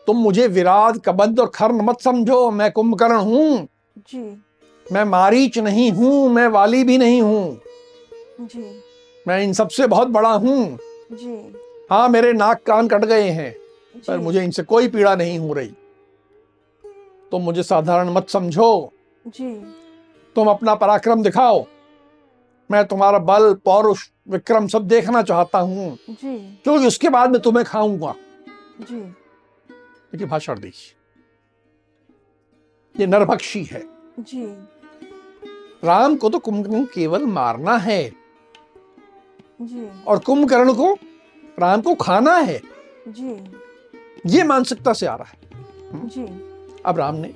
तुम 0.06 0.16
मुझे 0.16 0.46
विराट 0.46 0.96
कबंध 1.04 1.40
और 1.40 1.46
खर्न 1.46 1.80
मत 1.80 2.00
समझो। 2.00 2.50
मैं 2.50 2.70
कुंभकर्ण 2.72 3.16
हूँ। 3.16 3.68
जी। 3.98 4.43
मैं 4.92 5.04
मारीच 5.04 5.58
नहीं 5.58 5.92
हूँ 5.92 6.28
मैं 6.28 6.48
वाली 6.48 6.84
भी 6.84 6.98
नहीं 6.98 7.22
हूँ। 7.22 7.60
जी। 8.40 8.82
मैं 9.28 9.42
इन 9.42 9.52
सबसे 9.52 9.86
बहुत 9.86 10.08
बड़ा 10.08 10.32
हूँ। 10.32 10.78
जी। 11.12 11.54
हाँ 11.90 12.08
मेरे 12.08 12.32
नाक 12.32 12.62
कान 12.62 12.88
कट 12.88 13.04
गए 13.04 13.28
हैं 13.28 13.54
पर 14.08 14.18
मुझे 14.18 14.44
इनसे 14.44 14.62
कोई 14.62 14.88
पीड़ा 14.88 15.14
नहीं 15.14 15.38
हो 15.38 15.52
रही। 15.52 15.74
तुम 17.30 17.42
मुझे 17.42 17.62
साधारण 17.62 18.08
मत 18.10 18.28
समझो। 18.28 18.92
जी। 19.26 19.54
तुम 20.34 20.48
अपना 20.48 20.74
पराक्रम 20.74 21.22
दिखाओ। 21.22 21.66
मैं 22.70 22.84
तुम्हारा 22.84 23.18
बल 23.18 23.54
पौरुष 23.54 24.10
विक्रम 24.28 24.66
सब 24.66 24.88
देखना 24.88 25.22
चाहता 25.22 25.58
हूँ। 25.58 25.98
क्योंकि 26.10 26.86
उसके 26.86 27.08
बाद 27.08 27.30
मैं 27.30 27.42
तुम्हें 27.42 27.66
खाऊँगा। 27.66 28.14
जी। 28.80 30.26
भाषण 30.26 30.60
देखिए 30.60 30.94
ये 33.00 33.06
नरभक्षी 33.06 33.64
है। 33.64 33.82
जी। 34.20 34.66
राम 35.84 36.16
को 36.16 36.28
तो 36.30 36.38
कुंभकर्ण 36.38 36.84
केवल 36.84 37.24
मारना 37.26 37.76
है। 37.76 38.02
जी। 39.62 39.88
और 40.06 40.18
कुंभकर्ण 40.18 40.72
को 40.74 40.92
राम 41.58 41.80
को 41.80 41.94
खाना 41.94 42.36
है। 42.36 42.60
जी। 43.08 43.36
ये 44.26 44.44
मानसिकता 44.44 44.92
से 44.92 45.06
आ 45.06 45.14
रहा 45.14 45.28
है। 45.28 46.08
जी। 46.08 46.22
अब 46.86 46.98
राम 46.98 47.14
ने 47.14 47.34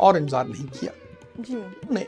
और 0.00 0.16
इंतज़ार 0.16 0.46
नहीं 0.48 0.66
किया। 0.70 0.92
जी। 1.40 1.62
ने 1.92 2.06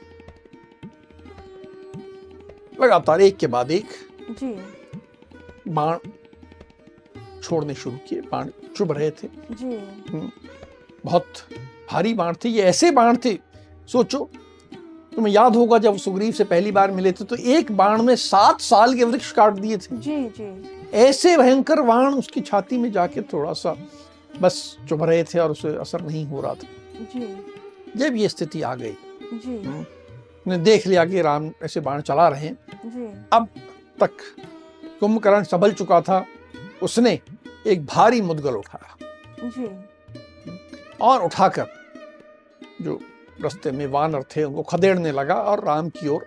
लगातार 2.81 3.21
एक 3.21 3.37
के 3.37 3.47
बाद 3.47 3.71
एक 3.71 3.89
जी। 4.31 4.55
बाण 5.69 5.99
छोड़ने 7.43 7.75
शुरू 7.75 7.97
किए। 8.09 8.21
बाण 8.23 8.49
चुभ 8.77 8.93
रहे 8.93 9.11
थे। 9.13 9.29
जी। 9.53 9.77
बहुत 11.05 11.33
भारी 11.91 12.15
बाण 12.15 12.35
थे। 12.35 12.49
ये 12.49 12.63
ऐसे 12.63 12.91
बाण 12.91 13.17
थे 13.25 13.39
सोचो 13.89 14.31
तुम्हें 15.13 15.33
याद 15.33 15.57
होगा 15.57 15.79
जब 15.79 15.97
सुग्रीव 15.97 16.33
से 16.33 16.45
पहली 16.45 16.73
बार 16.73 16.91
मिले 16.91 17.13
थे 17.13 17.25
तो 17.25 17.37
एक 17.37 17.73
बाण 17.73 18.03
में 18.03 18.15
सात 18.17 18.61
साल 18.61 18.95
के 18.95 19.05
वृक्ष 19.05 19.31
काट 19.33 19.53
दिए 19.55 19.77
थे। 19.77 19.97
जी 19.97 20.17
जी। 20.39 20.89
ऐसे 20.99 21.37
भयंकर 21.37 21.81
बाण 21.83 22.15
उसकी 22.15 22.41
छाती 22.41 22.79
में 22.79 22.91
जाके 22.93 23.23
थोड़ा 23.23 23.53
सा 23.53 23.77
बस 24.41 24.77
चुभ 24.89 25.03
रहे 25.05 25.25
थे 25.25 25.39
और 25.39 25.51
उसे 25.51 25.77
असर 25.77 26.03
नहीं 26.03 26.25
हो 26.27 26.41
रहा 26.41 26.55
था। 26.55 27.05
जी। 27.05 27.45
जब 27.97 28.17
ये 28.17 28.29
स्थिति 28.29 28.63
आ 28.63 28.75
गई 28.75 28.93
जी। 29.35 29.85
ने 30.47 30.57
देख 30.59 30.87
लिया 30.87 31.05
कि 31.05 31.23
राम 31.23 31.51
ऐसे 31.63 31.81
बाण 31.81 32.01
चला 32.01 32.29
रहे 32.29 32.47
हैं। 32.47 32.57
जी। 32.87 33.07
अब 33.33 33.49
तक 34.01 34.11
कुंभकर्ण 35.01 35.43
संभल 35.45 35.73
चुका 35.73 36.01
था 36.01 36.25
उसने 36.83 37.19
एक 37.67 37.85
भारी 37.87 38.21
मुदगल 38.23 38.55
उठाया। 38.55 38.97
जी। 39.49 39.69
और 41.01 41.23
उठाकर 41.23 41.67
जो 42.83 43.01
रास्ते 43.43 43.71
में 43.71 43.87
वानर 43.87 44.23
थे 44.23 44.45
उनको 44.45 44.63
खदेड़ने 44.63 45.13
लगा 45.13 45.35
और 45.35 45.65
राम 45.65 45.89
की 45.89 46.09
ओर 46.09 46.27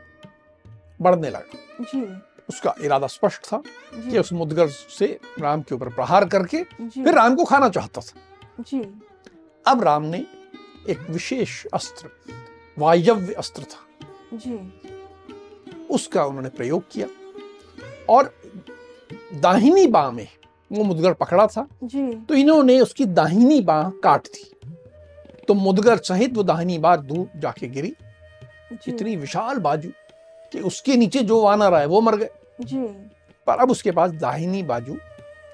बढ़ने 1.01 1.29
लगा। 1.29 1.83
जी। 1.83 2.21
उसका 2.49 2.75
इरादा 2.81 3.07
स्पष्ट 3.07 3.45
था 3.45 3.57
कि 3.95 4.19
उस 4.19 4.33
मुदगर 4.33 4.67
से 4.67 5.19
राम 5.39 5.61
के 5.61 5.75
ऊपर 5.75 5.89
प्रहार 5.89 6.25
करके 6.25 6.63
फिर 6.63 7.13
राम 7.13 7.35
को 7.35 7.45
खाना 7.45 7.69
चाहता 7.69 8.01
था। 8.01 8.63
जी। 8.63 9.01
अब 9.67 9.83
राम 9.83 10.03
ने 10.03 10.25
एक 10.89 11.09
विशेष 11.09 11.65
अस्त्र 11.65 12.09
वायव्य 12.79 13.33
अस्त्र 13.33 13.63
था। 13.63 14.37
जी। 14.37 14.81
उसका 15.89 16.25
उन्होंने 16.25 16.49
प्रयोग 16.49 16.83
किया 16.91 17.07
और 18.09 18.33
दाहिनी 19.33 19.87
बाह 19.87 20.11
में 20.11 20.27
वो 20.71 20.83
मुदगर 20.83 21.13
पकड़ा 21.13 21.47
था। 21.47 21.67
जी। 21.83 22.13
तो 22.13 22.33
इन्होंने 22.33 22.79
उसकी 22.81 23.05
दाहिनी 23.05 23.61
बाह 23.61 23.89
काट 23.89 24.27
दी। 24.27 24.52
तो 25.47 25.53
मुदगर 25.53 25.97
सहित 25.99 26.35
वो 26.37 26.43
दाहिनी 26.43 26.77
बाह 26.77 26.95
दूर 26.97 27.39
जाके 27.39 27.67
गिरी। 27.67 27.93
इतनी 28.87 29.15
विशाल 29.15 29.57
बाजू 29.59 29.89
कि 30.51 30.59
उसके 30.61 30.95
नीचे 30.95 31.19
जो 31.21 31.41
वानर 31.41 31.73
आए 31.73 31.85
वो 31.85 32.01
मर 32.01 32.15
गए। 32.15 32.29
जी। 32.61 32.81
पर 33.47 33.59
अब 33.59 33.71
उसके 33.71 33.91
पास 33.91 34.11
दाहिनी 34.19 34.63
बाजू 34.63 34.97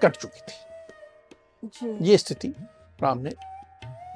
कट 0.02 0.16
चुकी 0.16 0.42
थी। 0.42 1.68
जी। 1.68 2.10
ये 2.10 2.18
स्थिति 2.18 2.54
राम 3.00 3.20
ने 3.20 3.34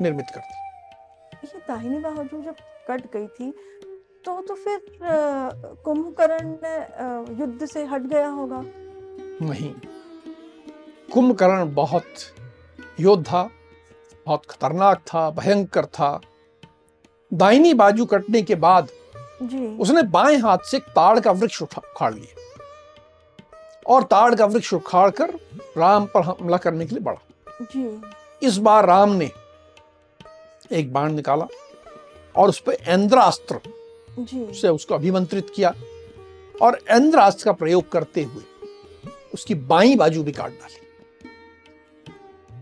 निर्मित 0.02 0.26
कर 0.36 0.40
दी। 0.40 1.48
ये 1.48 1.60
दाहिनी 1.68 1.98
बाजू 2.00 2.42
जब 2.42 2.56
कट 2.90 3.12
गई 3.14 3.28
थी 3.30 3.52
तो 4.26 4.42
तो 4.42 4.56
फिर 4.56 4.80
कुंभकर्ण 5.86 7.40
युद्ध 7.40 7.66
से 7.66 7.84
हट 7.86 8.02
गया 8.04 8.28
होगा। 8.28 8.62
नहीं। 9.42 9.74
कुंभकर्ण 11.10 11.74
बहुत 11.74 12.06
योद्धा 13.00 13.50
बहुत 14.28 14.46
खतरनाक 14.46 15.00
था 15.08 15.30
भयंकर 15.30 15.86
था। 15.86 16.20
दाहिनी 17.32 17.74
बाजू 17.74 18.06
कटने 18.06 18.42
के 18.42 18.56
बाद 18.56 18.90
जी। 19.42 19.66
उसने 19.78 20.04
बाएँ 20.04 20.38
हाथ 20.38 20.58
से 20.66 20.80
ताड़ 20.80 21.20
का 21.20 21.32
वृक्ष 21.32 21.62
उठा 21.62 21.82
उखाड़ 21.92 22.14
लिया। 22.14 22.42
और 23.88 24.04
ताड़ 24.04 24.36
का 24.36 24.46
वृक्ष 24.46 24.74
उखाड़ 24.74 25.10
कर 25.12 25.34
राम 25.78 26.06
पर 26.06 26.22
हमला 26.22 26.58
करने 26.58 26.86
के 26.86 26.96
लिए 26.96 27.04
बढ़ा। 27.04 27.66
जी। 27.76 28.48
इस 28.48 28.58
बार 28.58 28.86
राम 28.86 29.10
ने 29.10 29.30
एक 30.72 30.94
बाण 30.94 31.14
निकाला 31.14 31.48
और 32.36 32.50
उस 32.50 32.60
पर 32.60 32.74
इंद्रास्त्र 32.74 33.60
से 34.54 34.70
उसको 34.70 34.96
अभिमंत्रित 34.96 35.52
किया 35.56 35.74
और 36.62 36.80
इंद्रास्त्र 36.92 37.46
का 37.46 37.52
प्रयोग 37.52 37.90
करते 37.92 38.24
हुए 38.24 38.44
उसकी 39.34 39.56
बाई 39.56 39.96
बाजू 39.96 40.24
भी 40.24 40.32
काट 40.32 40.52
डाली। 40.52 40.83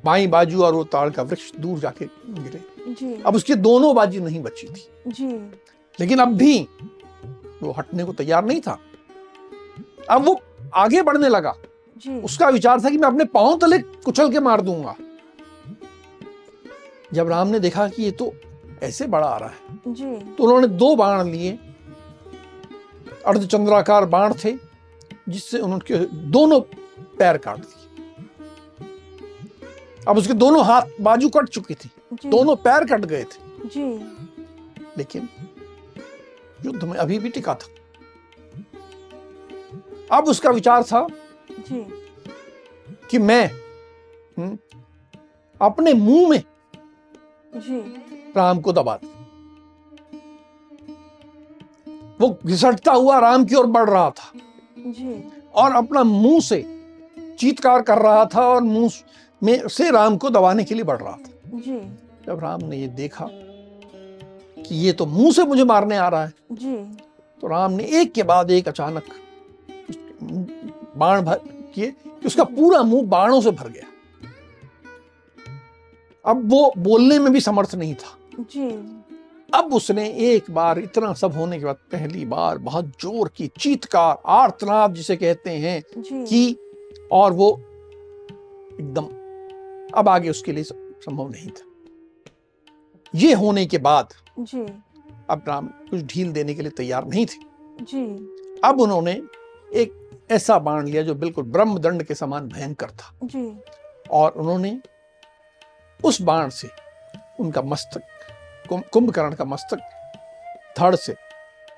बाई 0.06 0.28
बाजू 0.28 0.64
और 0.64 0.74
वो 0.74 0.84
ताड़ 0.84 1.10
का 1.10 1.24
वृक्ष 1.24 1.52
दूर 1.56 1.80
जाके 1.80 2.06
गिरे। 2.30 2.94
जी। 2.94 3.14
अब 3.26 3.36
उसकी 3.36 3.56
दोनों 3.56 3.96
बाजू 3.96 4.24
नहीं 4.24 4.42
बची 4.44 4.68
थी। 4.68 4.88
जी। 5.08 5.28
लेकिन 6.00 6.20
अब 6.20 6.28
भी 6.28 6.60
वो 7.64 7.72
हटने 7.72 8.04
को 8.04 8.14
तैयार 8.14 8.46
नहीं 8.46 8.62
था। 8.62 8.78
अब 10.10 10.26
वो 10.26 10.42
आगे 10.74 11.02
बढ़ने 11.02 11.30
लगा। 11.30 11.54
जी। 11.98 12.20
उसका 12.22 12.50
विचार 12.50 12.82
था 12.82 12.90
कि 12.90 12.98
मैं 12.98 13.08
अपने 13.08 13.26
पाँव 13.26 13.58
तले 13.58 13.80
कुचल 13.80 14.32
के 14.32 14.40
मार 14.40 14.62
दूँगा। 14.62 14.96
जब 17.14 17.30
राम 17.30 17.48
ने 17.48 17.60
देखा 17.60 17.88
कि 17.88 18.04
ये 18.04 18.12
तो 18.12 18.34
ऐसे 18.84 19.08
बड़ा 19.08 19.28
आ 19.28 19.38
रहा 19.38 19.50
है 19.50 19.94
जी। 19.94 20.16
तो 20.36 20.44
उन्होंने 20.44 20.68
दो 20.68 20.96
बाण 20.96 21.30
लिए। 21.30 21.60
अर्धचंद्राकार 23.28 24.06
बाण 24.06 24.34
थे 24.34 24.54
जिससे 25.30 25.60
उन्होंने 25.60 26.06
दोनों 26.32 26.60
पैर 27.20 27.38
काट 27.38 27.58
दिए। 27.58 27.81
अब 30.08 30.18
उसके 30.18 30.34
दोनों 30.34 30.66
हाथ 30.66 30.82
बाजू 31.02 31.30
कट 31.30 31.50
चुकी 31.50 31.74
थी। 31.74 31.92
दोनों 32.30 32.56
पैर 32.56 32.84
कट 32.84 33.06
गए 33.06 33.24
थे। 33.24 33.70
जी। 33.76 33.98
लेकिन 34.98 35.30
युद्ध 36.66 36.84
में 36.84 36.94
अभी 36.94 37.20
भी 37.20 37.30
टिका 37.30 37.56
था। 37.56 37.68
अब 40.18 40.26
उसका 40.26 40.50
विचार 40.50 40.84
था 40.84 41.08
जी। 41.52 41.88
कि 43.10 43.18
मैं 43.18 43.52
हम्म, 44.38 44.58
अपने 45.62 45.94
मुँह 45.94 46.30
में 46.30 46.44
जी। 47.56 47.80
राम 48.38 48.62
को 48.62 48.74
दबा 48.74 49.00
दूँ। 49.04 49.12
वो 52.22 52.40
घिसटता 52.46 52.92
हुआ 52.92 53.20
राम 53.20 53.46
की 53.46 53.56
ओर 53.56 53.66
बढ़ 53.66 53.90
रहा 53.90 54.10
था। 54.10 54.32
जी। 54.78 55.32
और 55.56 55.72
अपना 55.72 56.04
मुँह 56.04 56.40
से 56.40 56.78
चीतकार 57.40 57.82
कर 57.82 57.98
रहा 57.98 58.26
था 58.26 58.48
और 58.48 58.62
मुँह 58.62 58.92
में 59.42 59.68
से 59.68 59.90
राम 59.92 60.18
को 60.18 60.30
दबाने 60.30 60.64
के 60.64 60.76
लिए 60.76 60.84
बढ़ 60.84 61.02
रहा 61.02 61.12
था। 61.12 61.60
जी। 61.60 61.80
जब 62.28 62.40
राम 62.40 62.64
ने 62.64 62.78
ये 62.78 62.88
देखा 62.88 63.28
कि 64.58 64.76
ये 64.76 64.92
तो 64.94 65.06
मुँह 65.06 65.32
से 65.32 65.44
मुझे 65.44 65.64
मारने 65.64 65.98
आ 65.98 66.08
रहा 66.08 66.26
है 66.26 66.34
जी। 66.52 66.76
तो 67.44 67.48
राम 67.48 67.72
ने 67.72 67.84
एक 68.02 68.12
के 68.14 68.24
बाद 68.24 68.52
एक 68.52 68.68
अचानक 68.68 69.04
बाण 70.98 71.22
भर 71.22 71.40
किए 71.76 71.92
कि 71.92 72.28
उसका 72.28 72.44
पूरा 72.44 72.82
मुँह 72.84 73.08
बाणों 73.08 73.42
से 73.42 73.52
भर 73.52 73.70
गया। 73.70 73.88
अब 76.26 76.50
वो 76.52 76.74
बोलने 76.78 77.20
में 77.20 77.32
भी 77.34 77.40
समर्थ 77.42 77.76
नहीं 77.76 77.96
था। 77.96 78.18
जी। 78.42 78.70
अब 79.54 79.74
उसने 79.74 80.08
एक 80.26 80.52
बार 80.52 80.80
इतना 80.80 81.14
सब 81.14 81.34
होने 81.34 81.60
के 81.60 81.66
बाद 81.66 81.78
पहली 81.92 82.26
बार 82.26 82.58
बहुत 82.58 82.92
ज़ोर 83.02 83.32
की 83.38 83.48
चीतकार 83.60 84.22
आर्तनाद 84.32 84.94
जिसे 84.94 85.16
कहते 85.16 85.50
हैं 85.50 85.82
जी। 85.98 86.24
की 86.24 86.58
और 87.12 87.34
वो 87.34 87.50
एकदम 88.74 89.08
अब 89.96 90.10
आगे 90.10 90.30
उसके 90.30 90.52
लिए 90.52 90.64
संभव 90.64 91.30
नहीं 91.30 91.50
था। 91.50 91.66
ये 93.16 93.34
होने 93.34 93.66
के 93.66 93.78
बाद 93.78 94.14
जी। 94.40 94.62
अब 95.30 95.44
राम 95.48 95.68
कुछ 95.90 96.02
ढील 96.04 96.32
देने 96.34 96.54
के 96.54 96.62
लिए 96.62 96.72
तैयार 96.72 97.06
नहीं 97.06 97.26
थे। 97.26 97.40
जी। 97.82 98.06
अब 98.64 98.82
उन्होंने 98.82 99.12
एक 99.72 99.98
ऐसा 100.32 100.58
बाण 100.60 100.88
लिया 100.88 101.02
जो 101.04 101.16
बिल्कुल 101.16 101.44
ब्रह्मदंड 101.44 102.04
के 102.04 102.16
समान 102.16 102.48
भयंकर 102.48 102.92
था। 102.92 103.14
जी। 103.24 103.60
और 104.12 104.32
उन्होंने 104.32 104.80
उस 106.04 106.22
बाण 106.22 106.50
से 106.50 106.70
उनका 107.40 107.62
मस्तक 107.62 108.02
कुंभकर्ण 108.94 109.36
का 109.36 109.46
मस्तक 109.46 109.80
धड़ 110.80 110.96
से 110.96 111.16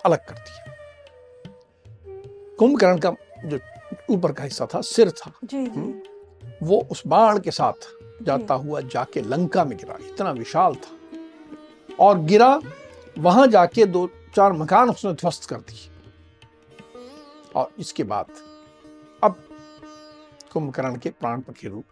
अलग 0.05 0.25
कर 0.25 0.35
दिया। 0.35 0.73
कुंभकर्ण 2.59 2.97
का 2.97 3.15
जो 3.45 3.59
ऊपर 4.09 4.31
का 4.31 4.43
हिस्सा 4.43 4.67
था 4.75 4.81
सिर 4.81 5.11
था 5.11 5.31
जी 5.43 5.65
जी। 5.67 6.03
वो 6.63 6.87
उस 6.91 7.03
बाण 7.07 7.39
के 7.39 7.51
साथ 7.51 7.87
जाता 8.21 8.53
हुआ 8.53 8.81
जाके 8.81 9.21
लंका 9.21 9.65
में 9.65 9.77
गिरा। 9.77 9.97
इतना 10.01 10.31
विशाल 10.31 10.75
था। 10.75 10.97
और 11.99 12.19
गिरा 12.19 12.61
वहाँ 13.17 13.47
जाके 13.47 13.85
दो 13.85 14.09
चार 14.35 14.53
मकान 14.53 14.89
उसने 14.89 15.13
ध्वस्त 15.13 15.49
कर 15.49 15.55
दिए। 15.55 15.89
और 17.55 17.71
इसके 17.79 18.03
बाद 18.03 18.25
अब 19.23 19.35
कुंभकर्ण 20.53 20.97
के 20.97 21.09
प्राण 21.09 21.41
रूप 21.65 21.85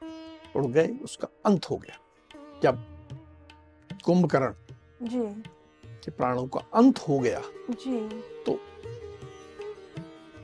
उड़ 0.56 0.66
गए 0.66 0.88
उसका 1.04 1.28
अंत 1.46 1.70
हो 1.70 1.78
गया। 1.78 1.98
जब 2.64 2.86
कुंभकर्ण 4.04 4.54
के 6.04 6.12
प्राणों 6.12 6.48
का 6.48 6.60
अंत 6.74 7.00
हो 7.00 7.20
गया 7.20 7.42
जी। 7.70 8.22
तो 8.44 8.60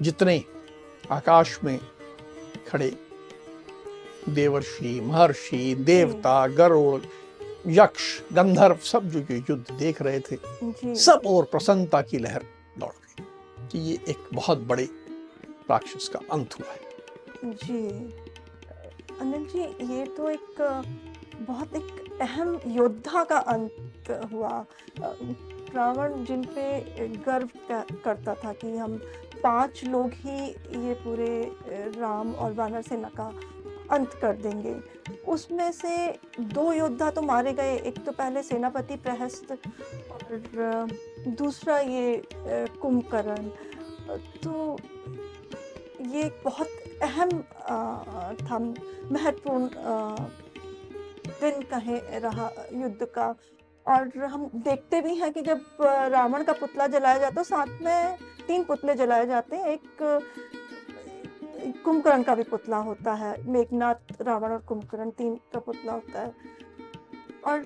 जितने 0.01 0.43
आकाश 1.11 1.59
में 1.63 1.79
खड़े 2.67 3.06
देवर्षि 4.29 4.99
महर्षि 5.01 5.75
देवता 5.85 6.35
गरुड़ 6.47 7.01
यक्ष 7.67 8.03
गंधर्व 8.33 8.77
सब 8.83 9.09
जो 9.09 9.19
ये 9.19 9.37
युद्ध 9.49 9.71
देख 9.71 10.01
रहे 10.01 10.19
थे 10.19 10.95
सब 10.95 11.21
और 11.27 11.43
प्रसन्नता 11.43 12.01
की 12.01 12.17
लहर 12.17 12.43
दौड़ 12.79 12.91
गई 12.91 13.23
कि 13.71 13.79
ये 13.89 13.97
एक 14.09 14.29
बहुत 14.33 14.59
बड़े 14.67 14.83
राक्षस 15.69 16.07
का 16.07 16.19
अंत 16.31 16.59
हुआ 16.59 16.71
है। 16.71 17.53
जी। 17.53 17.87
अनिल 19.21 19.45
जी 19.45 19.63
ये 19.93 20.05
तो 20.17 20.29
एक 20.29 20.61
बहुत 21.39 21.75
एक 21.75 22.19
अहम 22.21 22.59
योद्धा 22.67 23.23
का 23.23 23.37
अंत 23.53 24.09
हुआ। 24.33 24.65
रावण 25.75 26.23
जिन 26.25 26.43
पे 26.55 27.07
गर्व 27.27 27.49
करता 28.03 28.35
था 28.35 28.53
कि 28.53 28.75
हम 28.77 28.97
पाँच 29.43 29.83
लोग 29.85 30.11
ही 30.15 30.39
ये 30.85 30.93
पूरे 31.03 31.29
राम 31.99 32.33
और 32.33 32.53
वानर 32.53 32.81
सेना 32.81 33.09
का 33.19 33.27
अंत 33.91 34.13
कर 34.21 34.35
देंगे। 34.37 34.75
उसमें 35.27 35.71
से 35.71 35.97
दो 36.39 36.71
योद्धा 36.73 37.09
तो 37.11 37.21
मारे 37.21 37.53
गए, 37.53 37.75
एक 37.77 38.03
तो 38.05 38.11
पहले 38.11 38.43
सेनापति 38.43 38.95
प्रहस्त 38.97 39.51
और 40.11 40.87
दूसरा 41.29 41.77
ये 41.79 42.21
कुंभकर्ण। 42.81 43.49
तो 44.43 44.77
ये 46.07 46.23
बहुत 46.43 46.67
अहम 47.03 47.31
था, 48.41 48.59
महत्वपूर्ण 49.11 49.67
दिन 51.41 51.61
कहे 51.71 52.19
रहा 52.19 52.51
युद्ध 52.73 53.05
का। 53.07 53.35
और 53.85 54.23
हम 54.25 54.49
देखते 54.55 55.01
भी 55.01 55.15
हैं 55.15 55.31
कि 55.33 55.41
जब 55.41 55.61
रावण 55.81 56.43
का 56.43 56.53
पुतला 56.53 56.87
जलाया 56.87 57.17
जाता 57.17 57.39
है, 57.39 57.43
साथ 57.45 57.81
में 57.81 58.17
तीन 58.47 58.63
पुतले 58.63 58.95
जलाए 58.95 59.25
जाते 59.27 59.55
हैं। 59.55 59.67
एक 59.67 60.01
कुंभकर्ण 61.57 62.23
का 62.23 62.35
भी 62.35 62.43
पुतला 62.43 62.77
होता 62.77 63.13
है, 63.13 63.35
मेघनाथ, 63.43 64.21
रावण 64.21 64.51
और 64.51 64.61
कुंभकर्ण 64.61 65.09
तीन 65.11 65.35
का 65.53 65.59
पुतला 65.59 65.93
होता 65.93 66.21
है। 66.21 66.33
और 67.45 67.65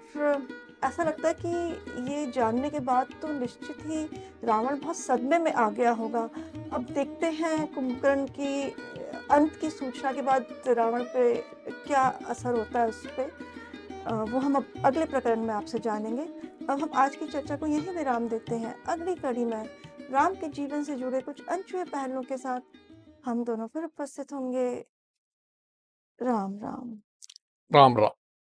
ऐसा 0.83 1.03
लगता 1.03 1.27
है 1.27 1.33
कि 1.35 2.11
ये 2.11 2.25
जानने 2.31 2.69
के 2.69 2.79
बाद 2.81 3.07
तो 3.21 3.27
निश्चित 3.29 3.77
ही 3.81 4.03
रावण 4.43 4.79
बहुत 4.79 4.97
सदमे 4.97 5.37
में 5.39 5.51
आ 5.53 5.69
गया 5.69 5.91
होगा। 5.91 6.29
अब 6.73 6.85
देखते 6.91 7.27
हैं 7.31 7.73
कुंभकर्ण 7.73 8.25
की 8.29 8.69
अंत 9.31 9.55
की 9.61 9.69
सूचना 9.69 10.11
के 10.11 10.21
बाद 10.21 10.45
रावण 10.67 11.03
पे 11.03 11.33
क्या 11.87 12.01
असर 12.29 12.57
होता 12.57 12.81
है 12.81 12.87
उस 12.87 13.05
पर 13.09 13.31
वो 14.31 14.39
हम 14.39 14.55
अब 14.55 14.65
अगले 14.85 15.05
प्रकरण 15.05 15.41
में 15.41 15.53
आपसे 15.53 15.79
जानेंगे। 15.79 16.23
अब 16.69 16.81
हम 16.81 16.89
आज 16.95 17.15
की 17.15 17.27
चर्चा 17.27 17.55
को 17.55 17.67
यहीं 17.67 17.95
विराम 17.95 18.27
देते 18.29 18.55
हैं। 18.55 18.75
अगली 18.83 19.15
कड़ी 19.15 19.45
में 19.45 19.63
राम 20.11 20.33
के 20.33 20.47
जीवन 20.49 20.83
से 20.83 20.95
जुड़े 20.95 21.21
कुछ 21.21 21.45
अनछुए 21.47 21.83
पहलुओं 21.85 22.21
के 22.21 22.37
साथ 22.37 22.59
हम 23.25 23.43
दोनों 23.43 23.67
फिर 23.67 23.83
उपस्थित 23.85 24.33
होंगे। 24.33 24.67
राम 26.19 26.59
राम। 26.59 27.01
राम 27.71 27.97
राम। 27.97 28.11